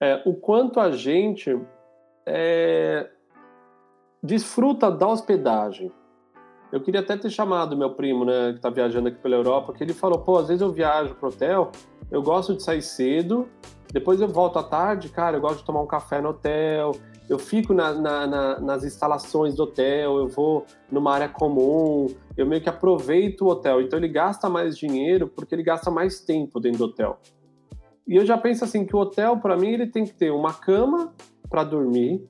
[0.00, 1.58] é o quanto a gente
[2.28, 3.10] é,
[4.22, 5.90] desfruta da hospedagem.
[6.70, 9.82] Eu queria até ter chamado meu primo, né, que está viajando aqui pela Europa, que
[9.82, 11.72] ele falou, pô, às vezes eu viajo pro hotel,
[12.10, 13.48] eu gosto de sair cedo,
[13.90, 16.92] depois eu volto à tarde, cara, eu gosto de tomar um café no hotel,
[17.28, 22.46] eu fico na, na, na, nas instalações do hotel, eu vou numa área comum, eu
[22.46, 23.82] meio que aproveito o hotel.
[23.82, 27.18] Então ele gasta mais dinheiro porque ele gasta mais tempo dentro do hotel.
[28.06, 30.54] E eu já penso assim que o hotel, para mim, ele tem que ter uma
[30.54, 31.12] cama
[31.48, 32.26] para dormir.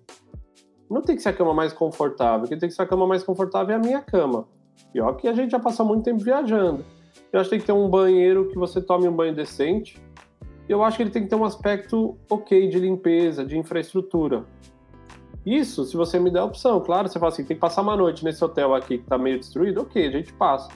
[0.91, 2.47] Não tem que ser a cama mais confortável.
[2.49, 4.47] Que tem que ser a cama mais confortável é a minha cama.
[4.95, 6.85] E ó que a gente já passou muito tempo viajando.
[7.33, 10.01] Eu acho que tem que ter um banheiro que você tome um banho decente.
[10.69, 14.45] Eu acho que ele tem que ter um aspecto ok de limpeza, de infraestrutura.
[15.45, 17.97] Isso, se você me der a opção, claro, você fala assim, tem que passar uma
[17.97, 20.69] noite nesse hotel aqui que tá meio destruído, ok, a gente passa.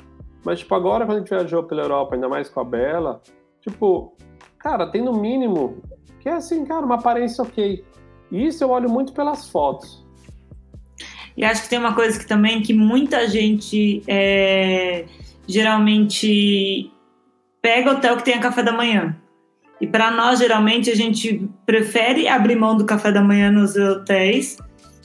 [0.45, 3.21] Mas, tipo, agora quando a gente viajou pela Europa, ainda mais com a Bela,
[3.61, 4.17] tipo,
[4.59, 5.83] cara, tem no mínimo,
[6.21, 7.85] que é assim, cara, uma aparência ok.
[8.33, 10.03] Isso eu olho muito pelas fotos.
[11.37, 15.05] E acho que tem uma coisa que também que muita gente é,
[15.47, 16.91] geralmente
[17.61, 19.17] pega hotel que tenha café da manhã.
[19.81, 24.57] E para nós, geralmente, a gente prefere abrir mão do café da manhã nos hotéis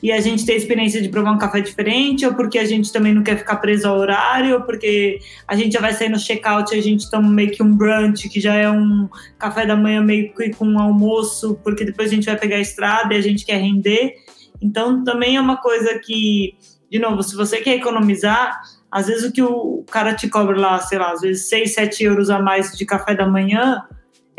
[0.02, 2.92] e a gente ter a experiência de provar um café diferente, ou porque a gente
[2.92, 6.20] também não quer ficar preso ao horário, ou porque a gente já vai sair no
[6.20, 9.76] check-out e a gente toma meio que um brunch, que já é um café da
[9.76, 13.18] manhã meio que com um almoço, porque depois a gente vai pegar a estrada e
[13.18, 14.14] a gente quer render.
[14.62, 16.56] Então, também é uma coisa que,
[16.92, 18.60] de novo, se você quer economizar,
[18.92, 22.04] às vezes o que o cara te cobra lá, sei lá, às vezes 6, 7
[22.04, 23.84] euros a mais de café da manhã,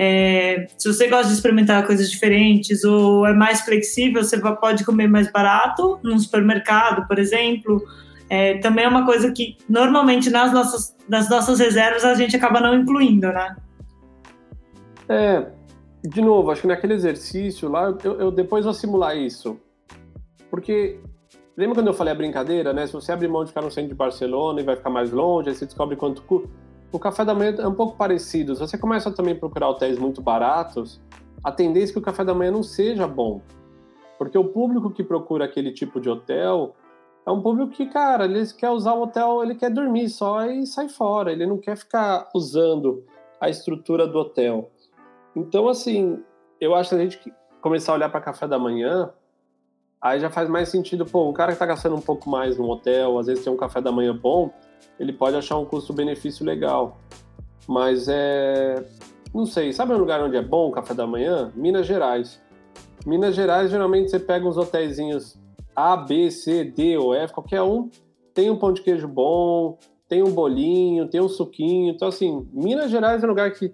[0.00, 5.08] é, se você gosta de experimentar coisas diferentes ou é mais flexível, você pode comer
[5.08, 7.82] mais barato num supermercado, por exemplo.
[8.30, 12.60] É, também é uma coisa que normalmente nas nossas, nas nossas reservas a gente acaba
[12.60, 13.56] não incluindo, né?
[15.08, 15.46] É,
[16.06, 19.58] de novo, acho que naquele exercício lá, eu, eu depois vou simular isso.
[20.48, 21.00] Porque
[21.56, 22.86] lembra quando eu falei a brincadeira, né?
[22.86, 25.48] Se você abrir mão de ficar no centro de Barcelona e vai ficar mais longe,
[25.48, 28.54] aí você descobre quanto custa o café da manhã é um pouco parecido.
[28.54, 31.00] Se você começa também a procurar hotéis muito baratos,
[31.44, 33.40] a tendência é que o café da manhã não seja bom.
[34.16, 36.74] Porque o público que procura aquele tipo de hotel
[37.26, 40.66] é um público que, cara, ele quer usar o hotel, ele quer dormir só e
[40.66, 41.30] sai fora.
[41.30, 43.04] Ele não quer ficar usando
[43.40, 44.70] a estrutura do hotel.
[45.36, 46.22] Então, assim,
[46.60, 49.12] eu acho que a gente começar a olhar para café da manhã,
[50.00, 52.68] aí já faz mais sentido, pô, um cara que está gastando um pouco mais no
[52.68, 54.50] hotel, às vezes tem um café da manhã bom,
[54.98, 56.98] ele pode achar um custo-benefício legal.
[57.66, 58.84] Mas é.
[59.34, 61.52] Não sei, sabe um lugar onde é bom o café da manhã?
[61.54, 62.40] Minas Gerais.
[63.06, 65.38] Minas Gerais, geralmente você pega uns hotéisinhos
[65.76, 67.90] A, B, C, D ou F, qualquer um,
[68.34, 71.92] tem um pão de queijo bom, tem um bolinho, tem um suquinho.
[71.92, 73.72] Então, assim, Minas Gerais é um lugar que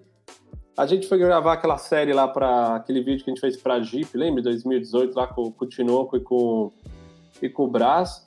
[0.77, 3.79] a gente foi gravar aquela série lá para aquele vídeo que a gente fez para
[3.81, 4.41] Jeep, lembra?
[4.43, 6.71] 2018, lá com, com o Tinoco e com,
[7.41, 8.25] e com o Brás.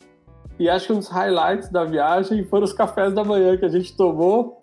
[0.59, 3.69] E acho que um dos highlights da viagem foram os cafés da manhã que a
[3.69, 4.61] gente tomou.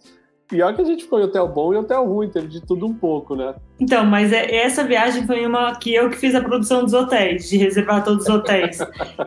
[0.51, 2.85] E olha que a gente ficou em hotel bom e hotel ruim, teve de tudo
[2.85, 3.55] um pouco, né?
[3.79, 7.49] Então, mas é, essa viagem foi uma que eu que fiz a produção dos hotéis,
[7.49, 8.77] de reservar todos os hotéis.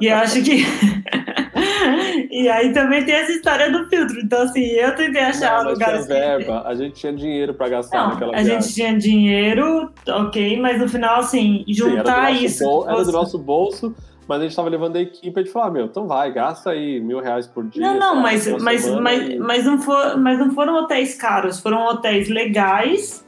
[0.01, 0.63] e eu acho que.
[2.31, 4.21] e aí também tem essa história do filtro.
[4.21, 6.07] Então, assim, eu tentei achar Não, lugares.
[6.07, 8.61] Tinha verba, a gente tinha dinheiro para gastar Não, naquela a viagem.
[8.63, 12.65] gente tinha dinheiro, ok, mas no final, assim, juntar Sim, era do isso.
[12.65, 13.95] bol- era do fosse- nosso bolso,
[14.29, 16.71] mas a gente estava levando a equipe, a gente falou, ah, meu, então vai, gasta
[16.71, 17.83] aí mil reais por dia.
[17.83, 21.59] Não, não, mas, mas, semana mas, e- mas, não for, mas não foram hotéis caros,
[21.59, 23.27] foram hotéis legais,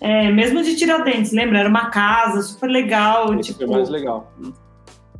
[0.00, 1.60] é, mesmo de Tiradentes, lembra?
[1.60, 4.30] Era uma casa super legal, Esse tipo, foi mais legal.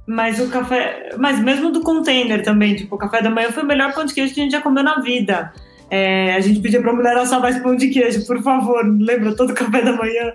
[0.07, 3.67] mas o café, mas mesmo do container também, tipo, o café da manhã foi o
[3.67, 5.53] melhor pão de queijo que a gente já comeu na vida.
[5.91, 9.51] É, a gente pedia pra mulher assar mais pão de queijo, por favor, lembra todo
[9.51, 10.33] o café da manhã?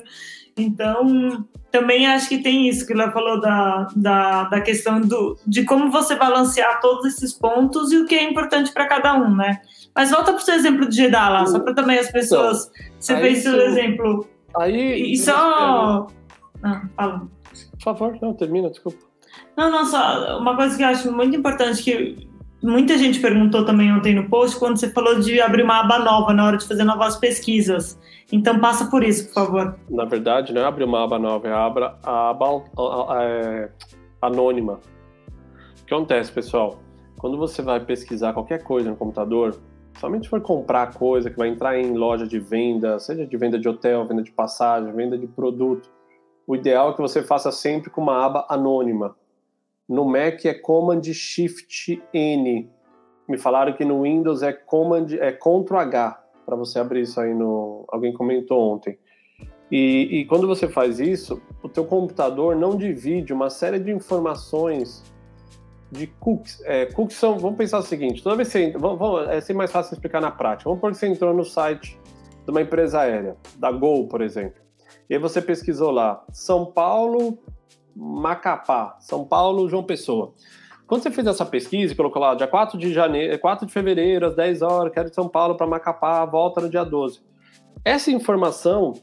[0.61, 5.63] Então, também acho que tem isso que ela falou da, da, da questão do, de
[5.63, 9.61] como você balancear todos esses pontos e o que é importante para cada um, né?
[9.95, 12.71] Mas volta para o seu exemplo de Jeddah lá, só para também as pessoas.
[12.99, 13.57] Você aí fez o sim.
[13.57, 14.27] exemplo.
[14.55, 15.13] Aí.
[15.13, 16.07] E só.
[16.63, 17.27] Ah, fala.
[17.71, 18.99] Por favor, não, termina, desculpa.
[19.55, 22.28] Não, não, só uma coisa que eu acho muito importante que
[22.61, 26.33] muita gente perguntou também ontem no post quando você falou de abrir uma aba nova
[26.33, 27.99] na hora de fazer novas pesquisas.
[28.31, 29.79] Então passa por isso, por favor.
[29.89, 32.63] Na verdade, não é abrir uma aba nova, é abra a aba
[33.21, 33.69] é,
[34.21, 34.79] anônima.
[35.81, 36.79] O que acontece, pessoal?
[37.17, 39.59] Quando você vai pesquisar qualquer coisa no computador,
[39.99, 43.67] somente for comprar coisa que vai entrar em loja de venda, seja de venda de
[43.67, 45.89] hotel, venda de passagem, venda de produto,
[46.47, 49.15] o ideal é que você faça sempre com uma aba anônima.
[49.89, 52.69] No Mac é Command Shift N.
[53.27, 57.33] Me falaram que no Windows é Command é Ctrl H para você abrir isso aí
[57.33, 57.85] no.
[57.89, 58.99] Alguém comentou ontem.
[59.71, 65.03] E, e quando você faz isso, o teu computador não divide uma série de informações
[65.91, 66.61] de cookies.
[66.65, 69.53] É, cookies são, vamos pensar o seguinte, toda vez que você vamos, vamos, é ser
[69.53, 70.69] mais fácil explicar na prática.
[70.69, 71.99] Vamos supor que você entrou no site
[72.45, 74.61] de uma empresa aérea, da Gol, por exemplo.
[75.09, 77.37] E aí você pesquisou lá, São Paulo,
[77.99, 80.33] Macapá, São Paulo, João Pessoa.
[80.87, 84.25] Quando você fez essa pesquisa e colocou lá, dia 4 de janeiro, 4 de fevereiro,
[84.25, 87.19] às 10 horas, quero de São Paulo para Macapá, volta no dia 12.
[87.83, 88.93] Essa informação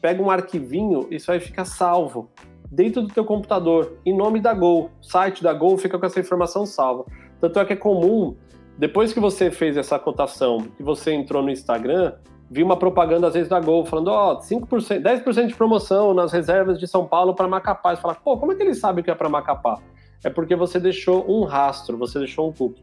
[0.00, 2.30] pega um arquivinho, isso aí fica salvo
[2.72, 4.90] dentro do teu computador, em nome da Gol.
[5.00, 7.04] O site da Gol fica com essa informação salva.
[7.38, 8.34] Tanto é que é comum,
[8.78, 12.14] depois que você fez essa cotação e você entrou no Instagram,
[12.50, 16.78] vi uma propaganda às vezes da Gol falando, ó, 5%, 10% de promoção nas reservas
[16.78, 17.94] de São Paulo para Macapá.
[17.94, 19.78] Você fala, pô, como é que ele sabe que é para Macapá?
[20.26, 22.82] é porque você deixou um rastro, você deixou um cookie.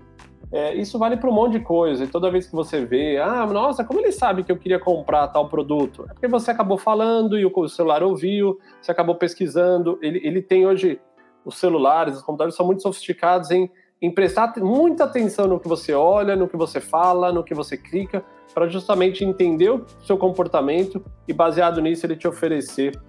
[0.51, 2.03] É, isso vale para um monte de coisa.
[2.03, 5.27] E toda vez que você vê, ah, nossa, como ele sabe que eu queria comprar
[5.27, 6.05] tal produto?
[6.09, 9.97] É porque você acabou falando e o celular ouviu, você acabou pesquisando.
[10.01, 11.01] Ele, ele tem hoje,
[11.43, 13.69] os celulares, os computadores são muito sofisticados em,
[14.03, 17.77] em prestar muita atenção no que você olha, no que você fala, no que você
[17.77, 18.21] clica,
[18.53, 22.99] para justamente entender o seu comportamento e, baseado nisso, ele te oferecer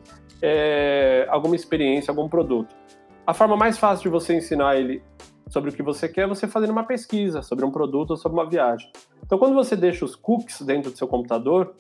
[0.40, 2.76] é, alguma experiência, algum produto.
[3.26, 5.02] A forma mais fácil de você ensinar ele
[5.48, 8.48] sobre o que você quer, você fazendo uma pesquisa sobre um produto ou sobre uma
[8.48, 8.88] viagem.
[9.26, 11.74] Então, quando você deixa os cookies dentro do seu computador,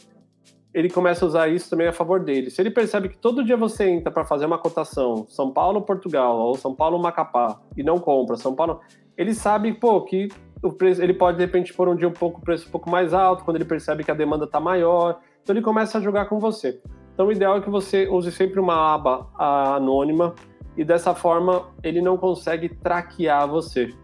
[0.74, 2.50] ele começa a usar isso também a favor dele.
[2.50, 6.36] Se ele percebe que todo dia você entra para fazer uma cotação, São Paulo, Portugal,
[6.36, 8.80] ou São Paulo, Macapá, e não compra, São Paulo,
[9.16, 10.28] ele sabe, pô, que
[10.60, 12.90] o preço, ele pode de repente pôr um dia um pouco o preço um pouco
[12.90, 16.26] mais alto, quando ele percebe que a demanda está maior, então ele começa a jogar
[16.26, 16.80] com você.
[17.12, 20.34] Então o ideal é que você use sempre uma aba anônima
[20.76, 23.94] e dessa forma ele não consegue traquear você.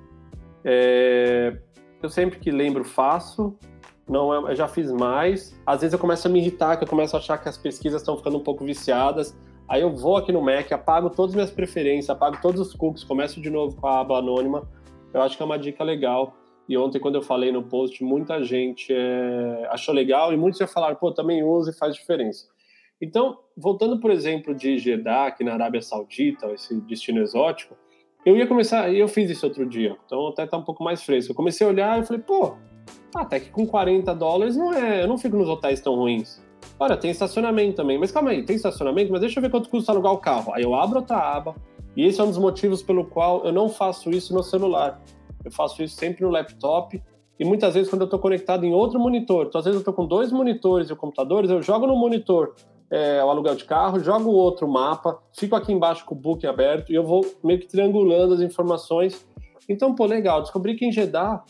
[0.65, 1.57] É,
[2.01, 3.59] eu sempre que lembro faço,
[4.11, 5.57] não é, eu já fiz mais.
[5.65, 8.03] Às vezes eu começo a me irritar, que eu começo a achar que as pesquisas
[8.03, 9.39] estão ficando um pouco viciadas.
[9.69, 13.05] Aí eu vou aqui no Mac, apago todas as minhas preferências, apago todos os cookies,
[13.05, 14.69] começo de novo com a aba anônima.
[15.15, 16.35] Eu acho que é uma dica legal.
[16.69, 20.67] E ontem, quando eu falei no post, muita gente é, achou legal e muitos já
[20.67, 22.49] falaram, pô, também usa e faz diferença.
[23.01, 27.77] Então, voltando, por exemplo, de Jeddah, aqui na Arábia Saudita, esse destino exótico,
[28.27, 31.03] eu ia começar, e eu fiz isso outro dia, então até tá um pouco mais
[31.03, 31.33] fresco.
[31.33, 32.57] Eu comecei a olhar e falei, pô,
[33.15, 36.41] até que com 40 dólares não é, eu não fico nos hotéis tão ruins.
[36.79, 39.93] Olha, tem estacionamento também, mas calma aí, tem estacionamento, mas deixa eu ver quanto custa
[39.93, 40.53] alugar o carro.
[40.55, 41.55] Aí eu abro outra aba,
[41.97, 45.01] e esse é um dos motivos pelo qual eu não faço isso no celular.
[45.45, 47.03] Eu faço isso sempre no laptop,
[47.39, 49.95] e muitas vezes quando eu estou conectado em outro monitor, então às vezes eu estou
[49.95, 52.55] com dois monitores e computadores, eu jogo no monitor
[52.91, 56.91] é, o aluguel de carro, jogo outro mapa, fico aqui embaixo com o book aberto
[56.91, 59.25] e eu vou meio que triangulando as informações.
[59.69, 61.45] Então, pô, legal, descobri que em Jeddah,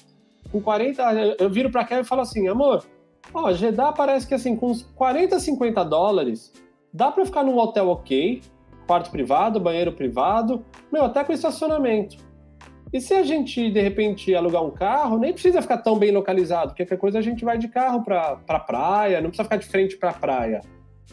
[0.51, 1.03] com 40,
[1.39, 2.85] eu viro para cá e falo assim, amor,
[3.33, 6.53] ó, Jeddah parece que assim, com uns 40, 50 dólares,
[6.93, 8.43] dá para ficar num hotel ok,
[8.87, 12.17] quarto privado, banheiro privado, meu, até com estacionamento.
[12.93, 16.71] E se a gente, de repente, alugar um carro, nem precisa ficar tão bem localizado,
[16.71, 19.67] porque qualquer coisa a gente vai de carro para pra praia, não precisa ficar de
[19.67, 20.61] frente para a praia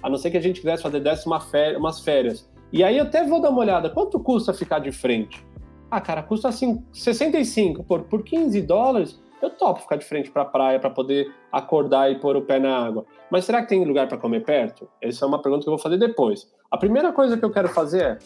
[0.01, 2.49] a não ser que a gente quisesse fazer dessa uma férias, umas férias.
[2.71, 5.45] E aí eu até vou dar uma olhada, quanto custa ficar de frente?
[5.89, 9.19] Ah, cara, custa assim, 65 por, por 15 dólares.
[9.41, 12.59] Eu topo ficar de frente para a praia para poder acordar e pôr o pé
[12.59, 13.05] na água.
[13.29, 14.89] Mas será que tem lugar para comer perto?
[15.01, 16.51] Essa é uma pergunta que eu vou fazer depois.
[16.71, 18.17] A primeira coisa que eu quero fazer é: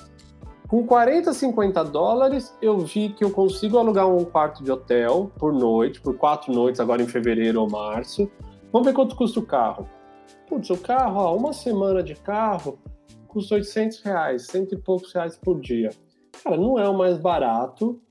[0.68, 5.52] com 40, 50 dólares, eu vi que eu consigo alugar um quarto de hotel por
[5.52, 8.32] noite, por quatro noites, agora em fevereiro ou março.
[8.72, 9.90] Vamos ver quanto custa o carro.
[10.48, 12.80] Putz, o carro, ó, uma semana de carro
[13.28, 15.90] custa 800 reais, cento e poucos reais por dia.
[16.44, 18.02] Cara, não é o mais barato,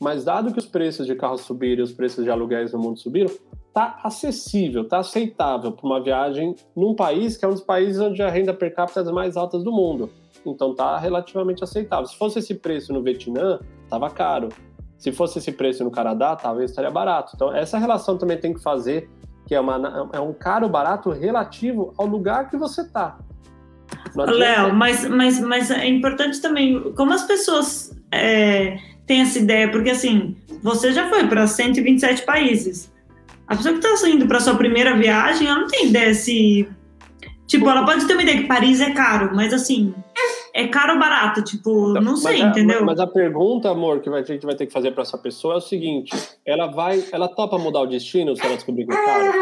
[0.00, 2.98] mas dado que os preços de carros subiram e os preços de aluguéis no mundo
[2.98, 3.30] subiram,
[3.72, 8.22] tá acessível, tá aceitável para uma viagem num país que é um dos países onde
[8.22, 10.10] a renda per capita é das mais altas do mundo.
[10.44, 12.06] Então tá relativamente aceitável.
[12.06, 13.60] Se fosse esse preço no Vietnã,
[13.90, 14.48] tava caro.
[14.96, 17.32] Se fosse esse preço no Canadá, talvez estaria barato.
[17.34, 19.08] Então essa relação também tem que fazer
[19.46, 23.18] que é, uma, é um caro barato relativo ao lugar que você está.
[24.14, 28.78] Léo, mas, mas, mas é importante também como as pessoas é,
[29.10, 32.92] têm essa ideia, porque assim, você já foi para 127 países.
[33.48, 36.68] A pessoa que está indo para sua primeira viagem, ela não tem ideia se.
[37.48, 39.92] Tipo, ela pode ter uma ideia que Paris é caro, mas assim,
[40.54, 41.42] é caro ou barato?
[41.42, 42.78] Tipo, então, não sei, mas entendeu?
[42.78, 45.54] A, mas a pergunta, amor, que a gente vai ter que fazer para essa pessoa
[45.54, 46.12] é o seguinte:
[46.46, 49.32] ela vai, ela topa mudar o destino se ela descobrir que é caro?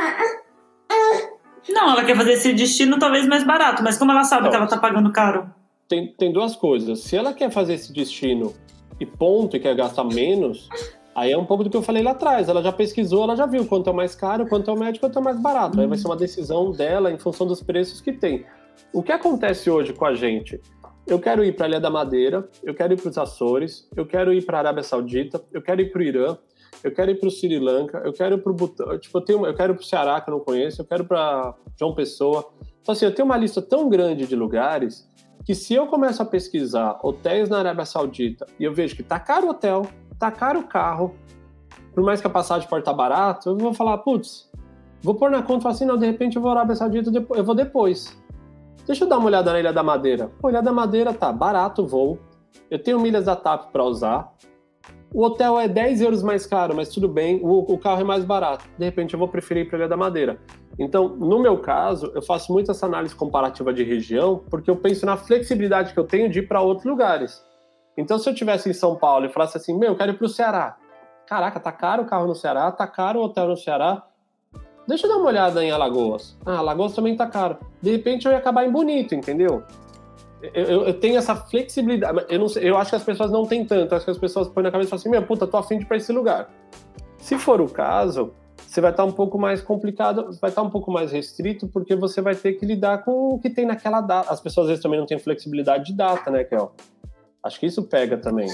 [1.68, 4.56] Não, ela quer fazer esse destino talvez mais barato, mas como ela sabe não, que
[4.56, 5.50] ela tá pagando caro?
[5.86, 7.00] Tem, tem duas coisas.
[7.00, 8.54] Se ela quer fazer esse destino
[9.00, 10.68] e ponto, e quer gastar menos,
[11.14, 12.48] aí é um pouco do que eu falei lá atrás.
[12.48, 15.18] Ela já pesquisou, ela já viu quanto é mais caro, quanto é o médio, quanto
[15.18, 15.80] é mais barato.
[15.80, 18.44] Aí vai ser uma decisão dela em função dos preços que tem.
[18.92, 20.60] O que acontece hoje com a gente?
[21.06, 24.04] Eu quero ir para a Ilha da Madeira, eu quero ir para os Açores, eu
[24.04, 26.36] quero ir para a Arábia Saudita, eu quero ir para o Irã,
[26.84, 29.22] eu quero ir para o Sri Lanka, eu quero ir para o Butão, tipo, eu,
[29.22, 31.94] tenho, eu quero ir para o Ceará, que eu não conheço, eu quero para João
[31.94, 32.50] Pessoa.
[32.82, 35.07] Então, assim, eu tenho uma lista tão grande de lugares
[35.48, 39.18] que se eu começo a pesquisar hotéis na Arábia Saudita e eu vejo que tá
[39.18, 39.86] caro o hotel,
[40.18, 41.14] tá caro o carro,
[41.94, 44.50] por mais que a passagem pode tá barato, eu vou falar, putz,
[45.02, 47.54] vou pôr na conta assim, não, de repente eu vou à Arábia Saudita, eu vou
[47.54, 48.14] depois.
[48.86, 50.30] Deixa eu dar uma olhada na Ilha da Madeira.
[50.38, 52.18] Pô, Ilha da Madeira tá barato o voo.
[52.70, 54.30] Eu tenho milhas da TAP para usar.
[55.14, 58.22] O hotel é 10 euros mais caro, mas tudo bem, o, o carro é mais
[58.22, 58.66] barato.
[58.76, 60.38] De repente eu vou preferir ir para Ilha da Madeira.
[60.78, 65.04] Então, no meu caso, eu faço muito essa análise comparativa de região, porque eu penso
[65.04, 67.42] na flexibilidade que eu tenho de ir para outros lugares.
[67.96, 70.28] Então, se eu tivesse em São Paulo e falasse assim, meu, eu quero ir pro
[70.28, 70.76] Ceará.
[71.26, 74.04] Caraca, tá caro o carro no Ceará, tá caro o hotel no Ceará.
[74.86, 76.38] Deixa eu dar uma olhada em Alagoas.
[76.46, 77.58] Ah, Alagoas também tá caro.
[77.82, 79.62] De repente eu ia acabar em Bonito, entendeu?
[80.40, 82.24] Eu, eu, eu tenho essa flexibilidade.
[82.28, 83.94] Eu, não sei, eu acho que as pessoas não têm tanto.
[83.94, 85.84] Acho que as pessoas põem na cabeça e falam assim: meu, puta, tô afim de
[85.84, 86.48] ir pra esse lugar.
[87.18, 88.32] Se for o caso,
[88.68, 92.20] você vai estar um pouco mais complicado, vai estar um pouco mais restrito, porque você
[92.20, 94.30] vai ter que lidar com o que tem naquela data.
[94.30, 96.72] As pessoas às vezes também não têm flexibilidade de data, né, Kel?
[97.42, 98.46] Acho que isso pega também.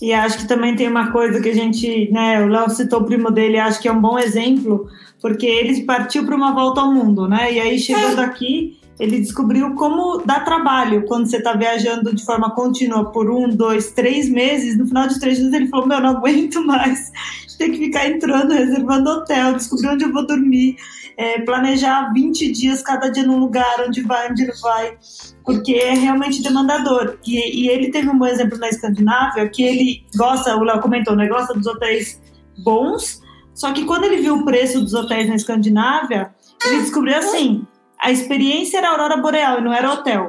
[0.00, 3.04] E acho que também tem uma coisa que a gente, né, o Léo citou o
[3.04, 4.88] primo dele, acho que é um bom exemplo,
[5.20, 7.52] porque ele partiu para uma volta ao mundo, né?
[7.52, 12.54] E aí chegando aqui, ele descobriu como dá trabalho quando você está viajando de forma
[12.54, 14.78] contínua por um, dois, três meses.
[14.78, 17.10] No final de três meses ele falou: Meu, não aguento mais
[17.56, 20.76] ter que ficar entrando, reservando hotel, descobrir onde eu vou dormir,
[21.16, 24.96] é, planejar 20 dias cada dia num lugar, onde vai, onde não vai,
[25.44, 27.18] porque é realmente demandador.
[27.26, 31.16] E, e ele teve um bom exemplo na Escandinávia, que ele gosta, o Léo comentou,
[31.16, 32.20] né, gosta dos hotéis
[32.62, 33.22] bons,
[33.54, 36.34] só que quando ele viu o preço dos hotéis na Escandinávia,
[36.64, 37.66] ele descobriu assim,
[37.98, 40.28] a experiência era aurora boreal e não era hotel.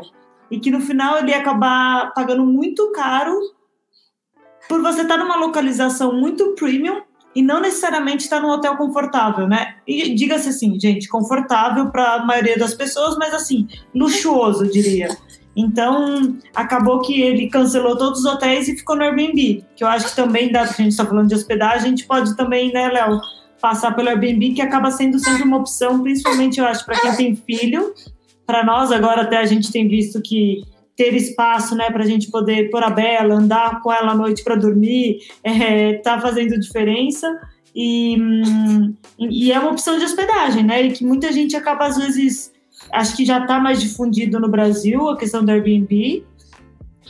[0.50, 3.38] E que no final ele ia acabar pagando muito caro
[4.70, 7.02] por você estar numa localização muito premium
[7.38, 9.76] e não necessariamente estar num hotel confortável, né?
[9.86, 15.16] E diga-se assim, gente, confortável para a maioria das pessoas, mas assim, luxuoso, diria.
[15.56, 20.10] Então, acabou que ele cancelou todos os hotéis e ficou no Airbnb, que eu acho
[20.10, 23.22] que também, que a gente está falando de hospedagem, a gente pode também, né, Léo,
[23.62, 27.36] passar pelo Airbnb, que acaba sendo sempre uma opção, principalmente, eu acho, para quem tem
[27.36, 27.94] filho.
[28.48, 30.64] Para nós, agora, até a gente tem visto que
[30.98, 34.43] ter espaço, né, para a gente poder pôr a Bela, andar com ela à noite
[34.43, 37.28] para dormir, é, tá fazendo diferença.
[37.74, 40.82] E, hum, e é uma opção de hospedagem, né?
[40.82, 42.52] E que muita gente acaba, às vezes,
[42.91, 46.26] acho que já está mais difundido no Brasil a questão do Airbnb,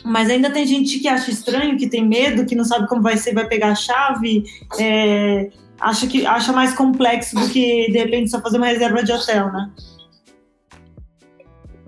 [0.04, 3.16] mas ainda tem gente que acha estranho, que tem medo, que não sabe como vai
[3.16, 4.44] ser, vai pegar a chave,
[4.78, 9.12] é, acha que acha mais complexo do que de repente só fazer uma reserva de
[9.12, 9.70] hotel, né?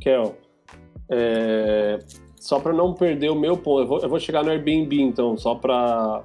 [0.00, 0.39] Kel,
[1.10, 1.98] é,
[2.36, 5.36] só para não perder o meu ponto, eu vou, eu vou, chegar no Airbnb, então,
[5.36, 6.22] só para.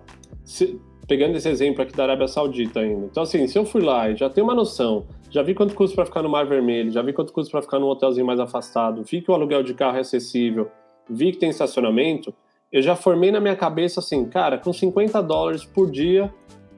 [1.08, 3.06] Pegando esse exemplo aqui da Arábia Saudita ainda.
[3.06, 5.96] Então, assim, se eu fui lá e já tenho uma noção, já vi quanto custa
[5.96, 9.04] para ficar no Mar Vermelho, já vi quanto custa para ficar num hotelzinho mais afastado,
[9.04, 10.68] vi que o aluguel de carro é acessível,
[11.08, 12.34] vi que tem estacionamento,
[12.72, 16.34] eu já formei na minha cabeça assim, cara, com 50 dólares por dia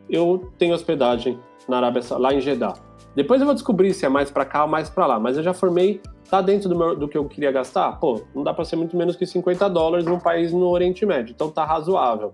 [0.09, 2.86] eu tenho hospedagem na Arábia lá em Jeddah.
[3.17, 5.41] Depois eu vou descobrir se é mais para cá ou mais para lá, mas eu
[5.41, 5.99] já formei
[6.29, 7.93] tá dentro do, meu, do que eu queria gastar?
[7.93, 11.33] Pô, não dá para ser muito menos que 50 dólares num país no Oriente Médio,
[11.33, 12.31] então tá razoável.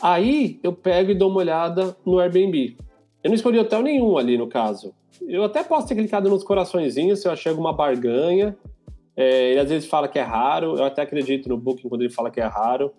[0.00, 2.78] Aí eu pego e dou uma olhada no Airbnb.
[3.22, 4.94] Eu não escolhi hotel nenhum ali no caso.
[5.20, 8.56] Eu até posso ter clicado nos coraçõezinhos se eu achei alguma barganha.
[9.14, 12.10] É, ele às vezes fala que é raro, eu até acredito no Booking quando ele
[12.10, 12.90] fala que é raro.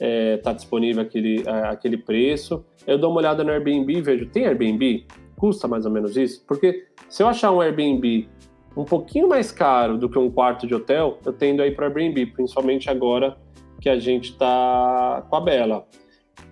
[0.00, 2.64] É, tá disponível aquele, é, aquele preço.
[2.86, 5.06] Eu dou uma olhada no Airbnb vejo, tem Airbnb?
[5.36, 6.44] Custa mais ou menos isso?
[6.46, 8.28] Porque se eu achar um Airbnb
[8.76, 12.26] um pouquinho mais caro do que um quarto de hotel, eu tendo aí para Airbnb,
[12.26, 13.36] principalmente agora
[13.80, 15.86] que a gente está com a Bela.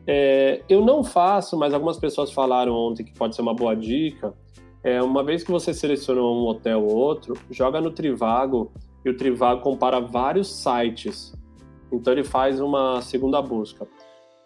[0.06, 4.34] É, eu não faço, mas algumas pessoas falaram ontem que pode ser uma boa dica.
[4.84, 8.72] É, uma vez que você selecionou um hotel ou outro, joga no Trivago
[9.04, 11.32] e o Trivago compara vários sites.
[11.92, 13.86] Então ele faz uma segunda busca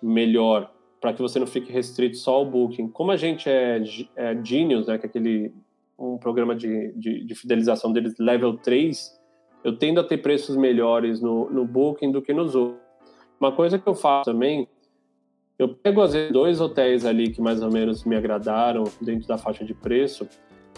[0.02, 0.70] melhor
[1.06, 2.88] para que você não fique restrito só ao Booking.
[2.88, 3.80] Como a gente é,
[4.16, 5.54] é Genius, né, que é aquele
[5.96, 9.16] um programa de, de, de, fidelização deles level 3,
[9.62, 12.80] eu tendo a ter preços melhores no, no Booking do que nos outros.
[13.38, 14.66] Uma coisa que eu faço também,
[15.56, 19.38] eu pego às vezes dois hotéis ali que mais ou menos me agradaram dentro da
[19.38, 20.28] faixa de preço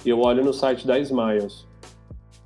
[0.05, 1.67] e eu olho no site da Smiles.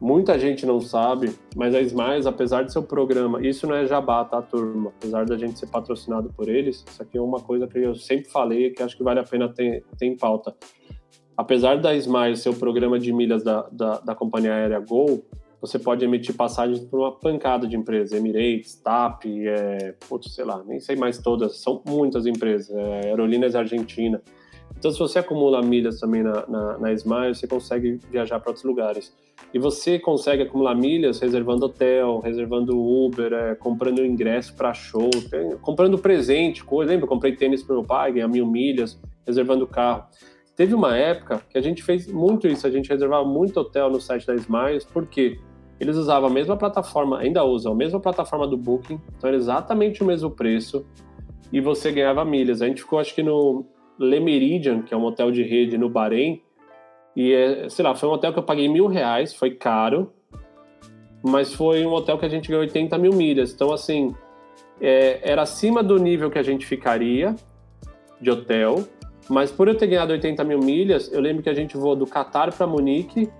[0.02, 4.24] Muita gente não sabe, mas a Smiles, apesar de seu programa, isso não é jabá,
[4.24, 4.92] tá, turma?
[4.98, 8.28] Apesar da gente ser patrocinado por eles, isso aqui é uma coisa que eu sempre
[8.28, 10.54] falei que acho que vale a pena ter, ter em pauta
[11.36, 15.24] apesar da Smile ser o programa de milhas da, da, da companhia aérea Gol,
[15.60, 20.62] você pode emitir passagens por uma pancada de empresas, Emirates, TAP, é, putz, sei lá,
[20.64, 24.20] nem sei mais todas, são muitas empresas, é, Aerolíneas Argentina.
[24.82, 28.64] Então, se você acumula milhas também na, na, na Smile, você consegue viajar para outros
[28.64, 29.14] lugares.
[29.54, 35.08] E você consegue acumular milhas reservando hotel, reservando Uber, é, comprando ingresso para show,
[35.60, 36.90] comprando presente, coisa.
[36.90, 37.04] Lembra?
[37.04, 40.02] Eu comprei tênis para meu pai, ganhei mil milhas, reservando carro.
[40.56, 44.00] Teve uma época que a gente fez muito isso, a gente reservava muito hotel no
[44.00, 45.38] site da Smiles, porque
[45.78, 50.02] eles usavam a mesma plataforma, ainda usam a mesma plataforma do Booking, então era exatamente
[50.02, 50.84] o mesmo preço
[51.52, 52.60] e você ganhava milhas.
[52.62, 53.64] A gente ficou, acho que no
[54.04, 56.42] Le Meridian, que é um hotel de rede no Bahrein,
[57.14, 60.12] e é, sei lá, foi um hotel que eu paguei mil reais, foi caro,
[61.22, 63.52] mas foi um hotel que a gente ganhou 80 mil milhas.
[63.52, 64.14] Então, assim,
[64.80, 67.36] é, era acima do nível que a gente ficaria
[68.20, 68.84] de hotel,
[69.28, 72.06] mas por eu ter ganhado 80 mil milhas, eu lembro que a gente voou do
[72.06, 73.30] Catar para Munique,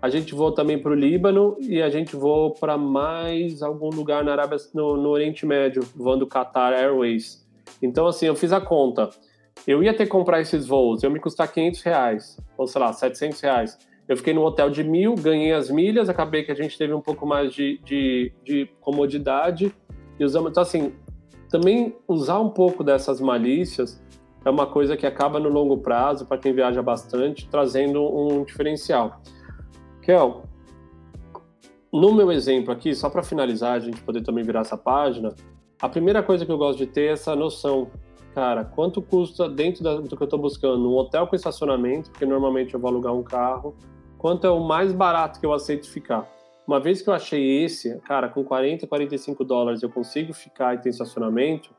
[0.00, 4.24] a gente voou também para o Líbano e a gente voou para mais algum lugar
[4.24, 7.46] na Arábia, no, no Oriente Médio, voando Qatar Airways.
[7.80, 9.10] Então, assim, eu fiz a conta.
[9.66, 12.92] Eu ia ter que comprar esses voos, eu me custar 500 reais, ou sei lá,
[12.92, 13.78] 700 reais.
[14.08, 17.00] Eu fiquei no hotel de mil, ganhei as milhas, acabei que a gente teve um
[17.00, 19.72] pouco mais de, de, de comodidade
[20.18, 20.50] e usamos.
[20.50, 20.92] Então, assim,
[21.48, 24.02] também usar um pouco dessas malícias
[24.44, 29.20] é uma coisa que acaba no longo prazo, para quem viaja bastante, trazendo um diferencial.
[30.02, 30.42] Kel,
[31.92, 35.32] no meu exemplo aqui, só para finalizar, a gente poder também virar essa página,
[35.82, 37.90] a primeira coisa que eu gosto de ter é essa noção.
[38.34, 42.72] Cara, quanto custa dentro do que eu estou buscando um hotel com estacionamento, porque normalmente
[42.72, 43.74] eu vou alugar um carro,
[44.16, 46.26] quanto é o mais barato que eu aceito ficar.
[46.66, 50.78] Uma vez que eu achei esse, cara, com 40, 45 dólares eu consigo ficar e
[50.78, 51.74] ter estacionamento,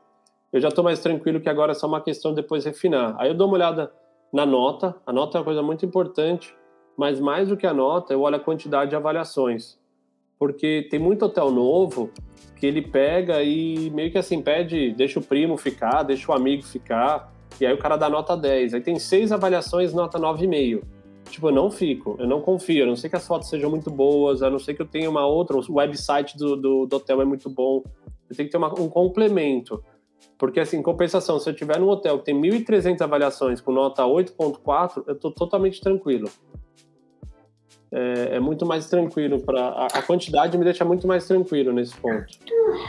[0.52, 3.16] eu já estou mais tranquilo que agora é só uma questão de depois refinar.
[3.18, 3.92] Aí eu dou uma olhada
[4.32, 6.54] na nota, a nota é uma coisa muito importante,
[6.96, 9.76] mas mais do que a nota, eu olho a quantidade de avaliações.
[10.44, 12.10] Porque tem muito hotel novo
[12.54, 16.62] que ele pega e meio que assim pede, deixa o primo ficar, deixa o amigo
[16.62, 18.74] ficar, e aí o cara dá nota 10.
[18.74, 20.82] Aí tem seis avaliações, nota 9,5
[21.30, 23.90] tipo, eu não fico, eu não confio, a não sei que as fotos sejam muito
[23.90, 27.22] boas, a não ser que eu tenha uma outra, o website do, do, do hotel
[27.22, 27.82] é muito bom,
[28.28, 29.82] eu tenho que ter uma, um complemento.
[30.36, 35.04] Porque, assim, compensação, se eu tiver num hotel que tem 1.300 avaliações com nota 8.4,
[35.06, 36.28] eu estou totalmente tranquilo.
[37.96, 41.94] É, é, muito mais tranquilo para a, a, quantidade me deixa muito mais tranquilo nesse
[41.94, 42.26] ponto.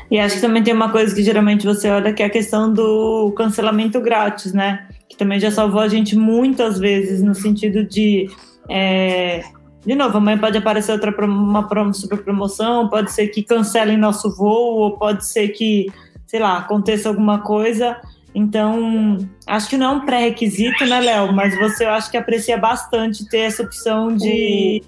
[0.10, 2.74] E acho que também tem uma coisa que geralmente você olha que é a questão
[2.74, 4.88] do cancelamento grátis, né?
[5.16, 8.30] que também já salvou a gente muitas vezes, no sentido de.
[8.70, 9.44] É,
[9.86, 14.80] de novo, amanhã pode aparecer outra uma super promoção, pode ser que cancelem nosso voo,
[14.80, 15.88] ou pode ser que,
[16.26, 18.00] sei lá, aconteça alguma coisa.
[18.34, 21.32] Então, acho que não é um pré-requisito, né, Léo?
[21.32, 24.84] Mas você eu acho que aprecia bastante ter essa opção de,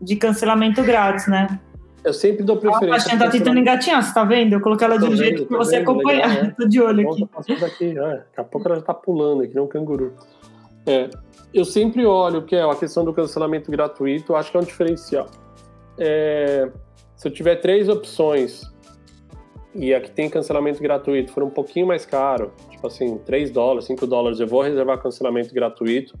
[0.00, 1.60] de cancelamento grátis, né?
[2.02, 2.88] Eu sempre dou preferência.
[2.88, 4.54] A Baixinha tá tentando engatinhar, você tá vendo?
[4.54, 6.28] Eu coloquei ela de um jeito que você vendo, acompanhar.
[6.28, 6.54] Legal, né?
[6.58, 7.26] Tô de olho aqui.
[7.26, 8.08] Passando aqui já.
[8.08, 10.14] Daqui a pouco ela já tá pulando aqui, nem um canguru.
[10.86, 11.10] É,
[11.52, 15.28] eu sempre olho que é a questão do cancelamento gratuito, acho que é um diferencial.
[15.98, 16.70] É,
[17.16, 18.62] se eu tiver três opções
[19.74, 23.84] e a que tem cancelamento gratuito for um pouquinho mais caro, tipo assim, 3 dólares,
[23.86, 26.18] 5 dólares, eu vou reservar cancelamento gratuito.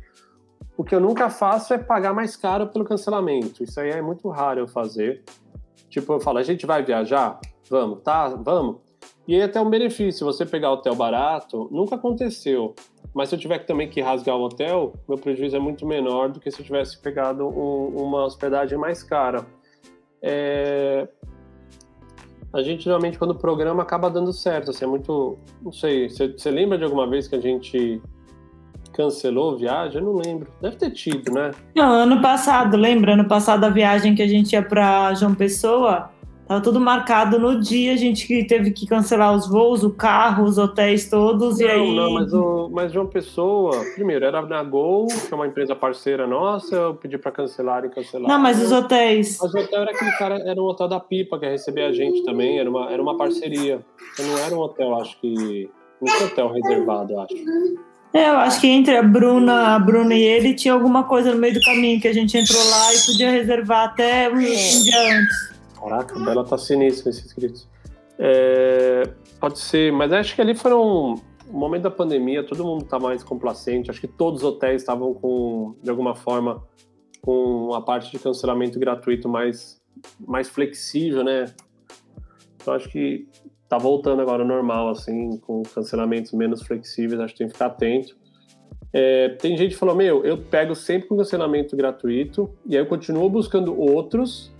[0.80, 3.62] O que eu nunca faço é pagar mais caro pelo cancelamento.
[3.62, 5.22] Isso aí é muito raro eu fazer.
[5.90, 7.38] Tipo, eu falo, a gente vai viajar?
[7.68, 8.28] Vamos, tá?
[8.28, 8.76] Vamos.
[9.28, 12.74] E aí até um benefício, você pegar hotel barato, nunca aconteceu.
[13.12, 16.40] Mas se eu tiver também que rasgar o hotel, meu prejuízo é muito menor do
[16.40, 19.44] que se eu tivesse pegado um, uma hospedagem mais cara.
[20.22, 21.06] É...
[22.54, 26.78] A gente geralmente quando programa acaba dando certo, assim, é muito, não sei, você lembra
[26.78, 28.00] de alguma vez que a gente
[28.92, 30.00] cancelou viagem?
[30.00, 30.48] Eu não lembro.
[30.60, 31.50] Deve ter tido, né?
[31.74, 33.14] Não, ano passado, lembra?
[33.14, 36.10] Ano passado a viagem que a gente ia para João Pessoa,
[36.46, 40.44] tava tudo marcado no dia, a gente que teve que cancelar os voos, o carro,
[40.44, 41.96] os hotéis todos, não, e aí...
[41.96, 46.26] Não, mas, o, mas João Pessoa, primeiro, era na Gol, que é uma empresa parceira
[46.26, 48.28] nossa, eu pedi para cancelar e cancelar.
[48.28, 49.38] Não, mas os hotéis...
[49.40, 51.92] Mas o hotel era aquele cara, era um hotel da Pipa, que ia receber a
[51.92, 53.80] gente também, era uma, era uma parceria.
[54.12, 55.70] Então não era um hotel, acho que...
[56.00, 57.34] Não tinha hotel reservado, acho.
[58.12, 61.38] É, eu acho que entre a Bruna, a Bruna e ele tinha alguma coisa no
[61.38, 65.20] meio do caminho que a gente entrou lá e podia reservar até um, um dia
[65.20, 65.50] antes.
[65.78, 67.68] Caraca, a Bela tá sinistra nesses inscritos.
[68.18, 69.08] É,
[69.38, 71.14] pode ser, mas acho que ali foram
[71.48, 73.90] o momento da pandemia, todo mundo tá mais complacente.
[73.90, 76.62] Acho que todos os hotéis estavam com, de alguma forma,
[77.22, 79.80] com a parte de cancelamento gratuito mais,
[80.26, 81.46] mais flexível, né?
[82.56, 83.28] Então acho que
[83.70, 88.16] tá voltando agora normal, assim, com cancelamentos menos flexíveis, acho que tem que ficar atento.
[88.92, 92.86] É, tem gente que falou, meu, eu pego sempre com cancelamento gratuito e aí eu
[92.86, 94.52] continuo buscando outros,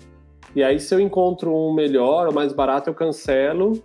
[0.54, 3.82] e aí se eu encontro um melhor ou mais barato, eu cancelo.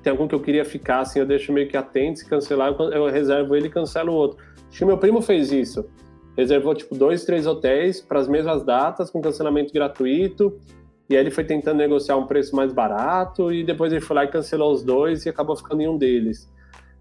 [0.00, 3.06] Tem algum que eu queria ficar, assim, eu deixo meio que atento, se cancelar, eu
[3.06, 4.38] reservo ele e cancelo o outro.
[4.68, 5.88] Acho que meu primo fez isso.
[6.36, 10.56] Reservou, tipo, dois, três hotéis para as mesmas datas, com cancelamento gratuito,
[11.08, 14.24] e aí ele foi tentando negociar um preço mais barato e depois ele foi lá
[14.24, 16.50] e cancelou os dois e acabou ficando em um deles.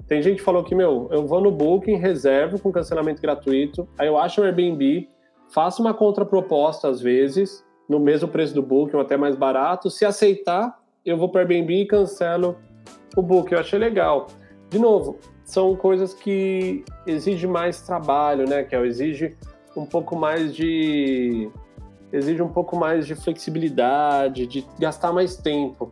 [0.08, 4.08] Tem gente que falou que, meu, eu vou no Booking, reservo com cancelamento gratuito, aí
[4.08, 5.10] eu acho o Airbnb,
[5.50, 9.90] faço uma contraproposta às vezes, no mesmo preço do Booking ou até mais barato.
[9.90, 12.58] Se aceitar, eu vou para o Airbnb e cancelo
[13.16, 13.56] o Booking.
[13.56, 14.28] Eu achei legal.
[14.70, 19.36] De novo, são coisas que exigem mais trabalho, né, que exige
[19.76, 21.50] um pouco mais de
[22.12, 25.92] exige um pouco mais de flexibilidade, de gastar mais tempo.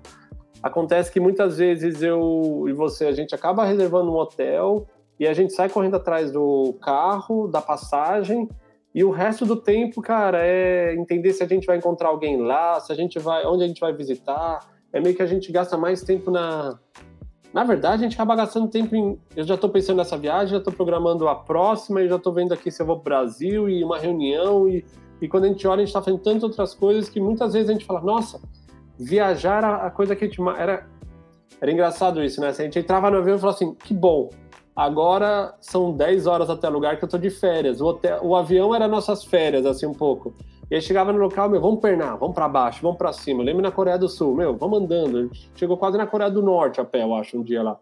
[0.61, 4.87] Acontece que muitas vezes eu e você, a gente acaba reservando um hotel
[5.19, 8.49] e a gente sai correndo atrás do carro, da passagem,
[8.95, 12.79] e o resto do tempo, cara, é entender se a gente vai encontrar alguém lá,
[12.79, 14.61] se a gente vai, onde a gente vai visitar.
[14.93, 16.79] É meio que a gente gasta mais tempo na.
[17.53, 19.19] Na verdade, a gente acaba gastando tempo em.
[19.35, 22.53] Eu já estou pensando nessa viagem, já estou programando a próxima, e já estou vendo
[22.53, 24.65] aqui se eu vou para o Brasil e uma reunião.
[24.65, 24.85] E,
[25.21, 27.69] e quando a gente olha, a gente está fazendo tantas outras coisas que muitas vezes
[27.69, 28.39] a gente fala: nossa,
[28.97, 30.41] viajar a, a coisa que a gente.
[30.57, 30.87] Era,
[31.61, 32.49] era engraçado isso, né?
[32.49, 34.29] A gente entrava no avião e falava assim: que bom,
[34.75, 37.79] agora são 10 horas até o lugar que eu tô de férias.
[37.81, 40.33] O, hotel, o avião era nossas férias, assim, um pouco.
[40.69, 43.41] E aí chegava no local, meu, vamos pernar, vamos para baixo, vamos para cima.
[43.41, 45.29] Eu lembro na Coreia do Sul, meu, vamos andando.
[45.55, 47.77] Chegou quase na Coreia do Norte a pé, eu acho, um dia lá.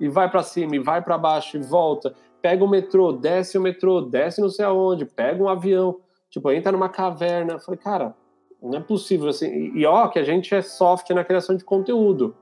[0.00, 2.12] E vai para cima, e vai para baixo, e volta.
[2.42, 6.00] Pega o metrô, desce o metrô, desce não sei aonde, pega um avião.
[6.34, 7.60] Tipo, entra numa caverna.
[7.60, 8.12] Falei, cara,
[8.60, 9.70] não é possível assim.
[9.72, 12.34] E ó, que a gente é soft na criação de conteúdo.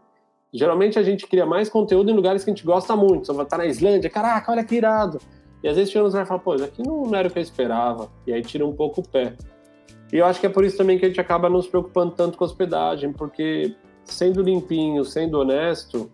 [0.50, 3.26] Geralmente a gente cria mais conteúdo em lugares que a gente gosta muito.
[3.26, 5.18] Você vai estar na Islândia, caraca, olha que irado.
[5.62, 7.38] E às vezes chega nos lugares e fala, pô, isso aqui não, era o que
[7.38, 8.10] eu esperava.
[8.26, 9.36] E aí tira um pouco o pé.
[10.10, 12.12] E eu acho que é por isso também que a gente acaba não se preocupando
[12.12, 16.10] tanto com hospedagem, porque sendo limpinho, sendo honesto,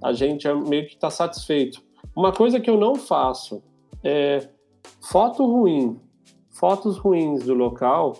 [0.00, 1.82] a gente é meio que está satisfeito.
[2.14, 3.60] Uma coisa que eu não faço
[4.04, 4.48] é
[5.00, 6.00] foto ruim,
[6.58, 8.16] fotos ruins do local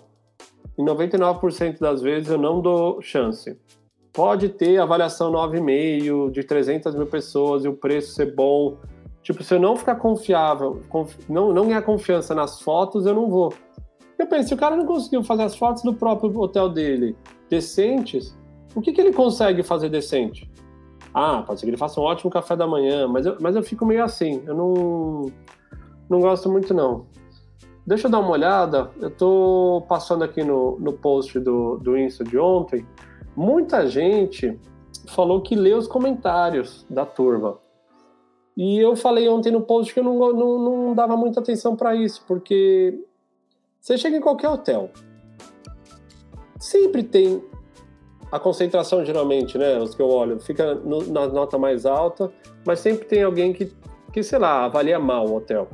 [0.78, 3.59] em 99% das vezes eu não dou chance.
[4.12, 8.76] Pode ter avaliação 9,5 de 300 mil pessoas e o preço ser bom.
[9.22, 13.28] Tipo, se eu não ficar confiável, confi não, não ganhar confiança nas fotos, eu não
[13.28, 13.53] vou.
[14.16, 17.16] Eu penso, se o cara não conseguiu fazer as fotos do próprio hotel dele
[17.51, 18.36] decentes,
[18.74, 20.49] o que, que ele consegue fazer decente?
[21.12, 23.62] Ah, pode ser que ele faça um ótimo café da manhã, mas eu, mas eu
[23.62, 25.32] fico meio assim, eu não,
[26.09, 27.07] não gosto muito não.
[27.89, 28.91] Deixa eu dar uma olhada.
[29.01, 32.86] Eu estou passando aqui no, no post do, do Insta de ontem.
[33.34, 34.61] Muita gente
[35.07, 37.59] falou que lê os comentários da turma.
[38.55, 41.95] E eu falei ontem no post que eu não, não, não dava muita atenção para
[41.95, 43.07] isso, porque
[43.80, 44.91] você chega em qualquer hotel,
[46.59, 47.43] sempre tem
[48.30, 49.78] a concentração, geralmente, né?
[49.78, 52.30] Os que eu olho, fica no, na nota mais alta,
[52.66, 53.72] mas sempre tem alguém que,
[54.12, 55.68] que sei lá, avalia mal o hotel.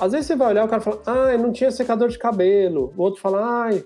[0.00, 2.92] Às vezes você vai olhar, o cara fala, ah, não tinha secador de cabelo.
[2.96, 3.84] O outro fala, ai,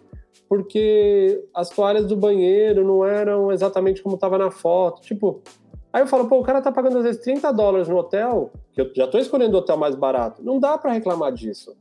[0.48, 5.02] porque as toalhas do banheiro não eram exatamente como estava na foto.
[5.02, 5.42] Tipo,
[5.92, 8.80] aí eu falo, pô, o cara tá pagando às vezes 30 dólares no hotel, que
[8.80, 10.40] eu já tô escolhendo o hotel mais barato.
[10.40, 11.76] Não dá para reclamar disso.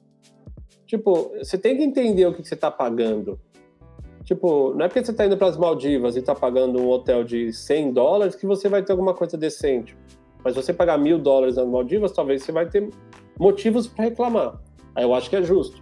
[0.87, 3.39] Tipo, você tem que entender o que, que você tá pagando.
[4.23, 7.23] Tipo, não é porque você tá indo para as Maldivas e tá pagando um hotel
[7.23, 9.95] de 100 dólares que você vai ter alguma coisa decente.
[10.43, 12.89] Mas você pagar mil dólares nas Maldivas, talvez você vai ter
[13.39, 14.59] motivos para reclamar.
[14.95, 15.81] Aí eu acho que é justo.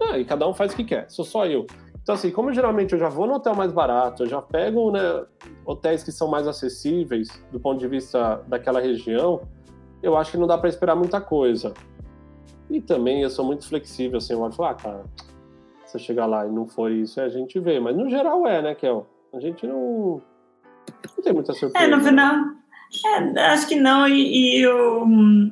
[0.00, 1.66] Ah, e cada um faz o que quer, sou só eu.
[2.02, 5.24] Então, assim, como geralmente eu já vou no hotel mais barato, eu já pego né,
[5.64, 9.40] hotéis que são mais acessíveis do ponto de vista daquela região,
[10.02, 11.74] eu acho que não dá para esperar muita coisa.
[12.70, 15.04] E também eu sou muito flexível, assim, eu olho e falo, ah, cara,
[15.84, 17.80] se eu chegar lá e não for isso, a gente vê.
[17.80, 19.06] Mas no geral é, né, Kel?
[19.34, 20.20] A gente não,
[21.16, 21.84] não tem muita surpresa.
[21.84, 22.34] É, no final,
[23.04, 25.06] é, acho que não, e, e, eu,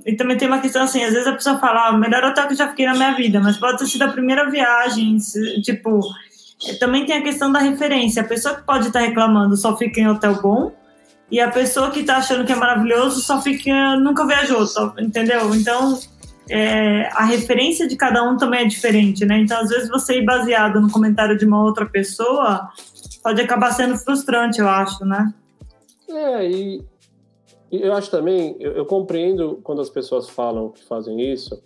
[0.06, 2.46] e também tem uma questão assim, às vezes a pessoa fala, ah, o melhor hotel
[2.46, 5.18] que eu já fiquei na minha vida, mas pode ter sido a primeira viagem,
[5.62, 6.00] tipo,
[6.66, 10.00] é, também tem a questão da referência, a pessoa que pode estar reclamando só fica
[10.00, 10.72] em hotel bom,
[11.30, 15.54] e a pessoa que está achando que é maravilhoso só fica, nunca viajou, só, entendeu?
[15.54, 15.98] Então,
[16.48, 19.38] é, a referência de cada um também é diferente, né?
[19.38, 22.68] Então, às vezes você ir baseado no comentário de uma outra pessoa
[23.22, 25.32] pode acabar sendo frustrante, eu acho, né?
[26.08, 26.84] É, e
[27.70, 31.62] eu acho também, eu, eu, compreendo quando as pessoas falam que fazem isso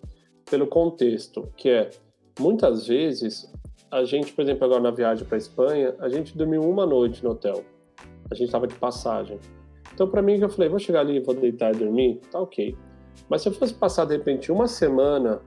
[0.49, 1.91] pelo contexto, que é
[2.39, 3.53] muitas vezes
[3.91, 7.31] a gente, por exemplo, agora na viagem para Espanha, a gente dormiu uma noite no
[7.31, 7.65] hotel.
[8.31, 9.39] A gente estava de passagem.
[9.93, 12.77] Então, para mim, eu falei, vou chegar ali, vou deitar e dormir, tá ok.
[13.29, 15.41] Mas se eu fosse passar de repente uma semana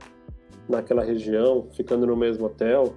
[0.67, 2.93] naquela região, ficando no mesmo hotel,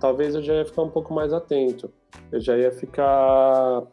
[0.00, 1.92] talvez eu já ia ficar um pouco mais atento.
[2.32, 3.86] Eu já ia ficar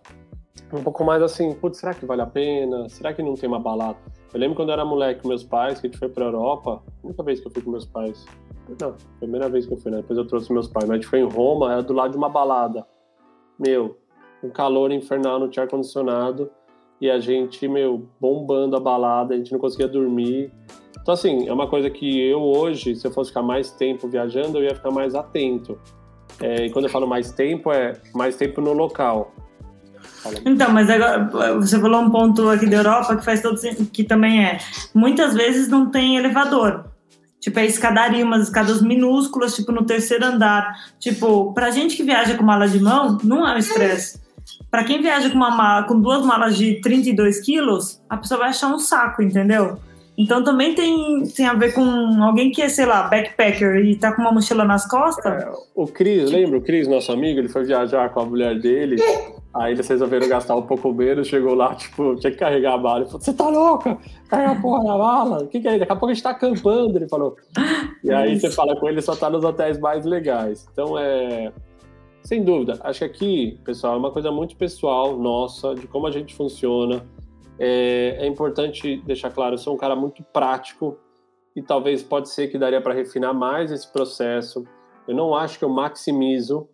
[0.74, 2.89] um pouco mais assim, putz, será que vale a pena?
[2.89, 3.97] Será que não tem uma balada?
[4.34, 7.08] Eu lembro quando eu era moleque meus pais, que a gente foi pra Europa, a
[7.08, 8.26] única vez que eu fui com meus pais.
[8.80, 9.97] Não, primeira vez que eu fui, né?
[9.97, 12.18] Depois eu trouxe meus pais, mas a gente foi em Roma, era do lado de
[12.18, 12.86] uma balada.
[13.60, 13.97] Meu,
[14.43, 16.49] um calor infernal, não tinha ar-condicionado,
[16.99, 20.51] e a gente, meu, bombando a balada, a gente não conseguia dormir.
[20.99, 24.58] Então, assim, é uma coisa que eu hoje, se eu fosse ficar mais tempo viajando,
[24.58, 25.78] eu ia ficar mais atento.
[26.41, 29.32] É, e quando eu falo mais tempo, é mais tempo no local.
[30.45, 33.59] Então, mas agora você falou um ponto aqui da Europa que faz todo
[33.91, 34.57] que também é.
[34.93, 36.86] Muitas vezes não tem elevador.
[37.39, 40.73] Tipo, é escadaria, umas escadas minúsculas, tipo, no terceiro andar.
[40.99, 44.19] Tipo, pra gente que viaja com mala de mão, não é um estresse.
[44.71, 48.49] para quem viaja com, uma mala, com duas malas de 32 quilos, a pessoa vai
[48.49, 49.78] achar um saco, entendeu?
[50.17, 51.84] Então também tem, tem a ver com
[52.23, 55.43] alguém que é, sei lá, backpacker e tá com uma mochila nas costas.
[55.43, 57.39] É, o Cris, lembra o Cris, nosso amigo?
[57.39, 58.95] Ele foi viajar com a mulher dele.
[59.56, 62.99] Aí eles resolveram gastar um pouco menos, chegou lá, tipo, tinha que carregar a mala.
[62.99, 63.97] Ele falou, você tá louca?
[64.28, 65.43] Carrega a porra da mala.
[65.43, 65.80] O que, que é?
[65.80, 67.38] Daqui a pouco a gente tá acampando, ele falou.
[68.03, 68.41] E aí Isso.
[68.41, 70.68] você fala com ele, só tá nos hotéis mais legais.
[70.72, 71.51] Então é.
[72.24, 76.12] Sem dúvida, acho que aqui, pessoal, é uma coisa muito pessoal nossa, de como a
[76.12, 77.06] gente funciona
[77.58, 80.97] é, é importante deixar claro, eu sou um cara muito prático
[81.56, 84.66] e talvez pode ser que daria para refinar mais esse processo.
[85.08, 86.68] Eu não acho que eu maximizo,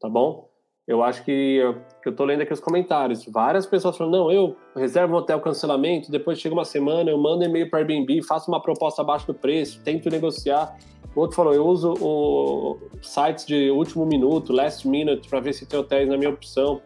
[0.00, 0.48] tá bom?
[0.86, 1.60] Eu acho que
[2.04, 3.24] eu, tô lendo aqui os comentários.
[3.26, 7.42] Várias pessoas falam: não, eu reservo um hotel cancelamento, depois chega uma semana, eu mando
[7.42, 10.76] e-mail para Airbnb, faço uma proposta abaixo do preço, tento negociar.
[11.16, 15.64] O outro falou: eu uso o, sites de último minuto, last minute, para ver se
[15.64, 16.82] tem hotéis na minha opção.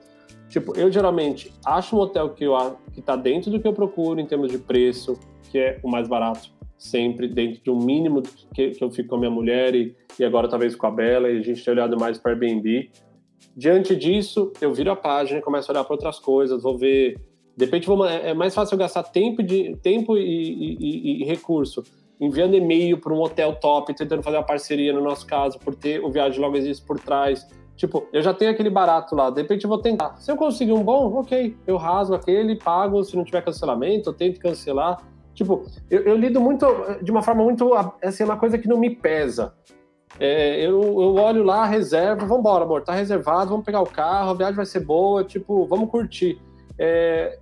[0.48, 2.54] Tipo, eu geralmente acho um hotel que, eu,
[2.92, 5.18] que tá dentro do que eu procuro em termos de preço,
[5.50, 8.22] que é o mais barato, sempre dentro de um mínimo
[8.54, 11.28] que, que eu fico com a minha mulher e, e agora talvez com a Bela,
[11.28, 12.90] e a gente tem olhado mais para Airbnb.
[13.56, 17.20] Diante disso, eu viro a página e começo a olhar para outras coisas, vou ver.
[17.56, 21.82] De repente, vou, é mais fácil eu gastar tempo, de, tempo e, e, e recurso
[22.20, 26.02] enviando e-mail para um hotel top, tentando fazer uma parceria no nosso caso, por ter
[26.02, 27.46] o Viagem Logo Existe por trás,
[27.78, 30.16] Tipo, eu já tenho aquele barato lá, de repente eu vou tentar.
[30.16, 34.12] Se eu conseguir um bom, ok, eu rasgo aquele, pago, se não tiver cancelamento, eu
[34.12, 35.00] tento cancelar.
[35.32, 36.66] Tipo, eu, eu lido muito,
[37.00, 37.72] de uma forma muito,
[38.02, 39.54] assim, uma coisa que não me pesa.
[40.18, 44.30] É, eu, eu olho lá, reservo, vamos embora, amor, tá reservado, vamos pegar o carro,
[44.30, 46.40] a viagem vai ser boa, tipo, vamos curtir.
[46.78, 47.38] É,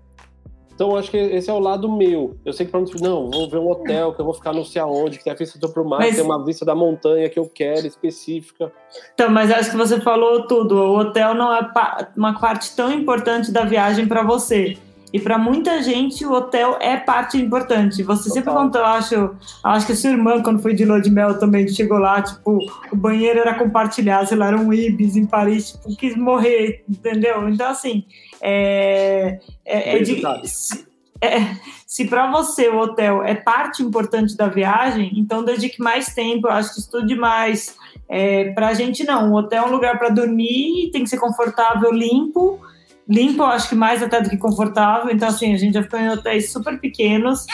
[0.77, 2.37] então, acho que esse é o lado meu.
[2.45, 4.63] Eu sei que para mim, não, vou ver um hotel que eu vou ficar não
[4.63, 6.15] sei aonde, que tem a vista para o mar, mas...
[6.15, 8.71] tem uma vista da montanha que eu quero, específica.
[9.15, 10.77] Então, mas acho que você falou tudo.
[10.77, 11.67] O hotel não é
[12.15, 14.77] uma parte tão importante da viagem para você.
[15.17, 18.03] E para muita gente, o hotel é parte importante.
[18.03, 18.35] Você Total.
[18.35, 19.31] sempre contou, eu acho,
[19.65, 22.59] acho que a sua irmã, quando foi de lua de mel, também chegou lá, tipo,
[22.93, 27.49] o banheiro era compartilhado, sei lá, era um Ibis em Paris, tipo, quis morrer, entendeu?
[27.49, 28.05] Então, assim,
[28.43, 30.87] é, é, é de, se,
[31.23, 31.57] é,
[31.87, 36.75] se para você o hotel é parte importante da viagem, então dedique mais tempo, acho
[36.75, 37.75] que estude mais.
[38.07, 41.19] É, para a gente não, o hotel é um lugar para dormir, tem que ser
[41.19, 42.61] confortável, limpo.
[43.09, 45.11] Limpo, eu acho que mais até do que confortável.
[45.13, 47.47] Então, assim, a gente já ficou em hotéis super pequenos,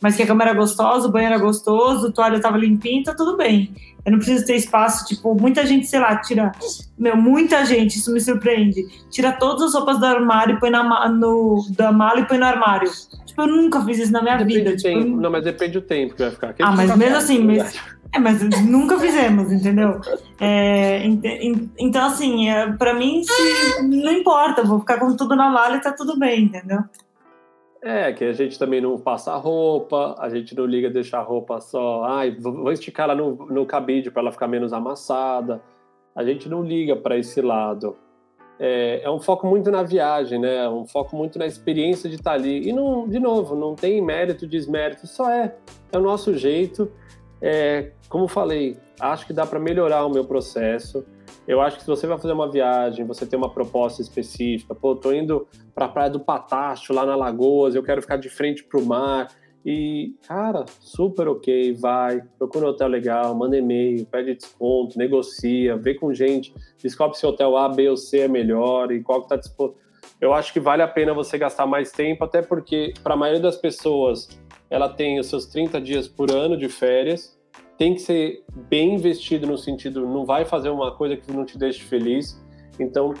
[0.00, 3.14] mas que a cama era gostosa, o banheiro era gostoso, o toalha estava limpinho, tá
[3.14, 3.74] tudo bem.
[4.04, 6.52] Eu não preciso ter espaço, tipo, muita gente, sei lá, tira.
[6.98, 8.82] Meu, muita gente, isso me surpreende.
[9.10, 12.44] Tira todas as roupas do armário e põe na, no, da mala e põe no
[12.44, 12.90] armário.
[13.24, 14.76] Tipo, eu nunca fiz isso na minha depende vida.
[14.76, 15.16] Tipo, tempo.
[15.16, 16.54] Não, mas depende do tempo que vai ficar.
[16.60, 17.74] ah, mas mesmo assim, mas,
[18.14, 20.00] é, mas nunca fizemos, entendeu?
[20.40, 21.04] É,
[21.78, 25.80] então, assim, é, pra mim, se, não importa, vou ficar com tudo na mala e
[25.80, 26.78] tá tudo bem, entendeu?
[27.82, 31.60] É, que a gente também não passa roupa, a gente não liga deixar a roupa
[31.60, 35.60] só, ai, vou esticar ela no, no cabide para ela ficar menos amassada.
[36.14, 37.96] A gente não liga para esse lado.
[38.58, 40.64] É, é, um foco muito na viagem, né?
[40.64, 42.68] É um foco muito na experiência de estar tá ali.
[42.68, 45.54] E, não, de novo, não tem mérito, desmérito, só é.
[45.92, 46.90] É o nosso jeito.
[47.40, 51.04] É, como falei, acho que dá para melhorar o meu processo.
[51.46, 54.96] Eu acho que se você vai fazer uma viagem, você tem uma proposta específica, pô,
[54.96, 58.64] tô indo para a Praia do Patacho, lá na Lagoas, eu quero ficar de frente
[58.64, 59.28] para o mar.
[59.64, 65.94] E, cara, super ok, vai, procura um hotel legal, manda e-mail, pede desconto, negocia, vê
[65.94, 69.26] com gente, descobre se o hotel A, B ou C é melhor e qual que
[69.26, 69.76] está disposto.
[70.20, 73.42] Eu acho que vale a pena você gastar mais tempo, até porque, para a maioria
[73.42, 74.28] das pessoas,
[74.70, 77.38] ela tem os seus 30 dias por ano de férias,
[77.76, 81.58] tem que ser bem investido no sentido, não vai fazer uma coisa que não te
[81.58, 82.40] deixe feliz.
[82.78, 83.14] Então,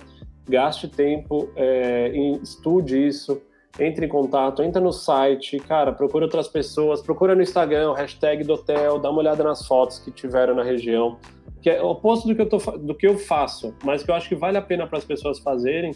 [0.48, 3.40] gaste tempo, é, estude isso,
[3.78, 8.54] entre em contato, entra no site, cara, procura outras pessoas, procura no Instagram, hashtag do
[8.54, 11.18] hotel, dá uma olhada nas fotos que tiveram na região,
[11.60, 14.14] que é o oposto do que eu, tô, do que eu faço, mas que eu
[14.14, 15.92] acho que vale a pena para as pessoas fazerem,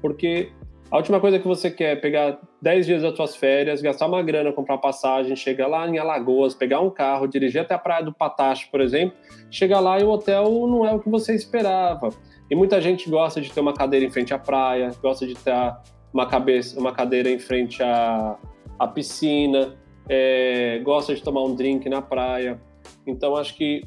[0.00, 0.52] porque
[0.90, 4.22] a última coisa que você quer é pegar 10 dias das suas férias, gastar uma
[4.22, 8.12] grana, comprar passagem, chegar lá em Alagoas, pegar um carro, dirigir até a Praia do
[8.12, 9.16] Patacho, por exemplo,
[9.50, 12.10] chegar lá e o hotel não é o que você esperava.
[12.48, 15.52] E muita gente gosta de ter uma cadeira em frente à praia, gosta de ter
[16.12, 18.38] uma, cabeça, uma cadeira em frente à,
[18.78, 19.76] à piscina,
[20.08, 22.60] é, gosta de tomar um drink na praia.
[23.04, 23.82] Então, acho que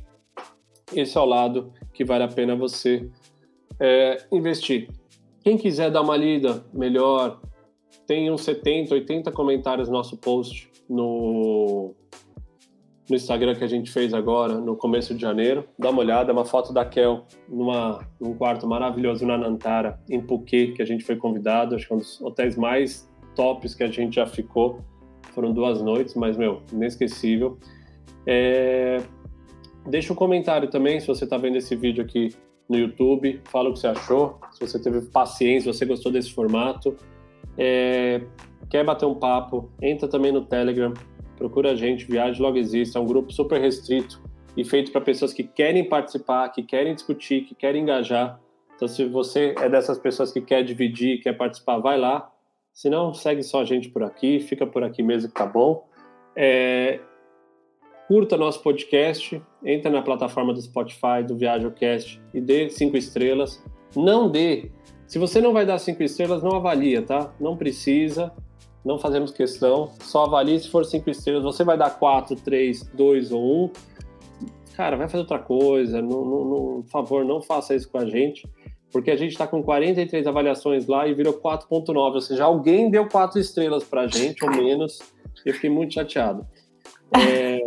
[0.93, 3.09] esse é o lado que vale a pena você
[3.79, 4.89] é, investir.
[5.43, 7.39] Quem quiser dar uma lida melhor,
[8.05, 11.93] tem uns 70, 80 comentários no nosso post no,
[13.09, 15.63] no Instagram que a gente fez agora, no começo de janeiro.
[15.77, 20.21] Dá uma olhada, é uma foto da Kel numa, num quarto maravilhoso na Nantara, em
[20.21, 21.75] Phuket, que a gente foi convidado.
[21.75, 24.81] Acho que é um dos hotéis mais tops que a gente já ficou.
[25.31, 27.57] Foram duas noites, mas, meu, inesquecível.
[28.25, 28.97] É...
[29.87, 32.29] Deixa um comentário também, se você está vendo esse vídeo aqui
[32.69, 33.41] no YouTube.
[33.45, 36.95] Fala o que você achou, se você teve paciência, se você gostou desse formato.
[37.57, 38.21] É...
[38.69, 39.71] Quer bater um papo?
[39.81, 40.93] Entra também no Telegram
[41.39, 44.21] procura a gente, Viagem Logo Existe, é um grupo super restrito
[44.57, 48.39] e feito para pessoas que querem participar, que querem discutir, que querem engajar.
[48.75, 52.29] Então, se você é dessas pessoas que quer dividir, quer participar, vai lá.
[52.73, 55.87] Se não, segue só a gente por aqui, fica por aqui mesmo que tá bom.
[56.35, 56.99] É...
[58.09, 63.63] Curta nosso podcast, entra na plataforma do Spotify, do ViajoCast e dê cinco estrelas.
[63.95, 64.69] Não dê.
[65.07, 67.33] Se você não vai dar cinco estrelas, não avalia, tá?
[67.39, 68.33] Não precisa
[68.83, 71.43] não fazemos questão, só avalie se for cinco estrelas.
[71.43, 73.69] Você vai dar quatro, três, dois ou um.
[74.75, 76.01] Cara, vai fazer outra coisa.
[76.01, 78.47] Não, não, não, por favor, não faça isso com a gente,
[78.91, 81.95] porque a gente está com 43 avaliações lá e virou 4.9.
[81.95, 84.99] Ou seja, alguém deu quatro estrelas para a gente, ou menos.
[85.45, 86.45] Eu fiquei muito chateado.
[87.17, 87.59] É...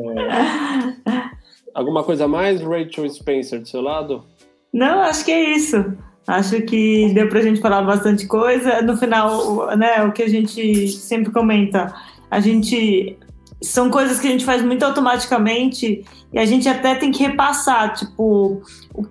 [1.75, 4.25] Alguma coisa mais, Rachel Spencer, do seu lado?
[4.73, 5.85] Não, acho que é isso.
[6.27, 8.83] Acho que deu para a gente falar bastante coisa.
[8.83, 11.93] No final, né, o que a gente sempre comenta,
[12.31, 13.19] a gente
[13.63, 17.95] são coisas que a gente faz muito automaticamente e a gente até tem que repassar,
[17.95, 18.61] tipo,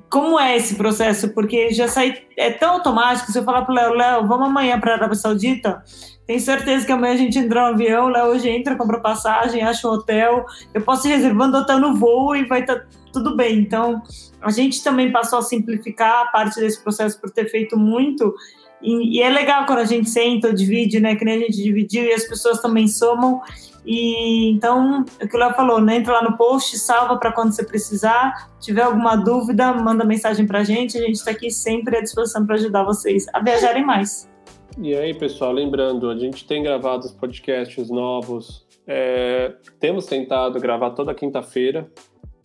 [0.09, 3.31] como é esse processo, porque já sai é tão automático.
[3.31, 5.83] Se eu falar para o Léo, Léo, vamos amanhã para Arábia Saudita,
[6.31, 9.85] tenho certeza que amanhã a gente entra no avião, Léo hoje entra, compra passagem, acha
[9.85, 13.59] um hotel, eu posso ir reservando hotel no voo e vai estar tá tudo bem.
[13.59, 14.01] Então,
[14.41, 18.33] a gente também passou a simplificar a parte desse processo por ter feito muito.
[18.81, 21.17] E, e é legal quando a gente senta, divide, né?
[21.17, 23.41] Que nem a gente dividiu e as pessoas também somam.
[23.85, 25.97] E então, é o que o Léo falou, né?
[25.97, 28.49] Entra lá no post, salva para quando você precisar.
[28.61, 30.97] Tiver alguma dúvida, manda mensagem para a gente.
[30.97, 34.30] A gente está aqui sempre à disposição para ajudar vocês a viajarem mais.
[34.79, 38.65] E aí, pessoal, lembrando, a gente tem gravado os podcasts novos.
[38.87, 41.89] É, temos tentado gravar toda quinta-feira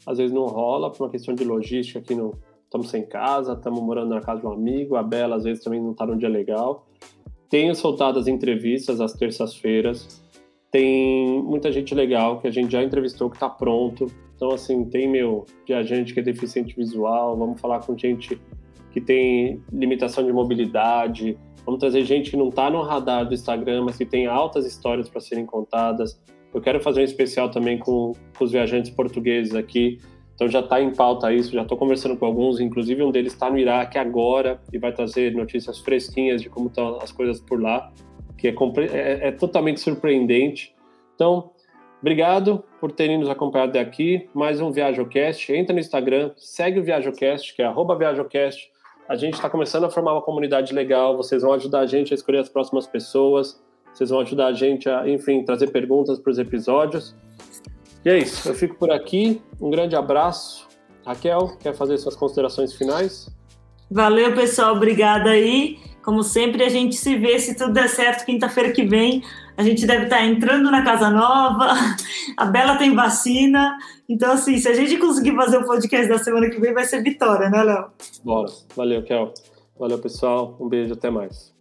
[0.07, 3.81] às vezes não rola por uma questão de logística aqui no estamos sem casa, estamos
[3.81, 6.29] morando na casa de um amigo, a Bela às vezes também não está num dia
[6.29, 6.87] legal.
[7.49, 10.23] Tenho soltado as entrevistas às terças-feiras.
[10.71, 14.07] Tem muita gente legal que a gente já entrevistou que está pronto.
[14.35, 18.39] Então, assim, tem meu viajante que é deficiente visual, vamos falar com gente
[18.91, 23.83] que tem limitação de mobilidade, vamos trazer gente que não está no radar do Instagram,
[23.85, 26.19] mas que tem altas histórias para serem contadas.
[26.55, 29.99] Eu quero fazer um especial também com, com os viajantes portugueses aqui.
[30.35, 33.51] Então já está em pauta isso, já estou conversando com alguns, inclusive um deles está
[33.51, 37.91] no Iraque agora e vai trazer notícias fresquinhas de como estão as coisas por lá,
[38.37, 38.55] que é,
[38.93, 40.75] é, é totalmente surpreendente.
[41.15, 41.51] Então,
[42.01, 44.29] obrigado por terem nos acompanhado até aqui.
[44.35, 45.53] Mais um ViajoCast.
[45.55, 48.71] Entra no Instagram, segue o ViajoCast, que é ViajoCast.
[49.09, 52.17] A gente está começando a formar uma comunidade legal, vocês vão ajudar a gente a
[52.17, 53.63] escolher as próximas pessoas.
[53.95, 57.17] Vocês vão ajudar a gente a, enfim, trazer perguntas para os episódios.
[58.05, 58.49] E é isso.
[58.49, 59.41] Eu fico por aqui.
[59.61, 60.69] Um grande abraço.
[61.05, 63.35] Raquel, quer fazer suas considerações finais?
[63.91, 64.75] Valeu, pessoal.
[64.75, 65.79] Obrigada aí.
[66.07, 69.25] Como sempre, a gente se vê se tudo der certo quinta-feira que vem.
[69.57, 71.75] A gente deve estar entrando na casa nova.
[72.39, 73.77] A Bela tem vacina.
[74.09, 77.03] Então, assim, se a gente conseguir fazer o podcast da semana que vem, vai ser
[77.03, 77.87] vitória, né, Léo?
[78.23, 78.53] Bora.
[78.77, 79.35] Valeu, Kel.
[79.77, 80.57] Valeu, pessoal.
[80.61, 80.95] Um beijo.
[80.95, 81.56] Até mais.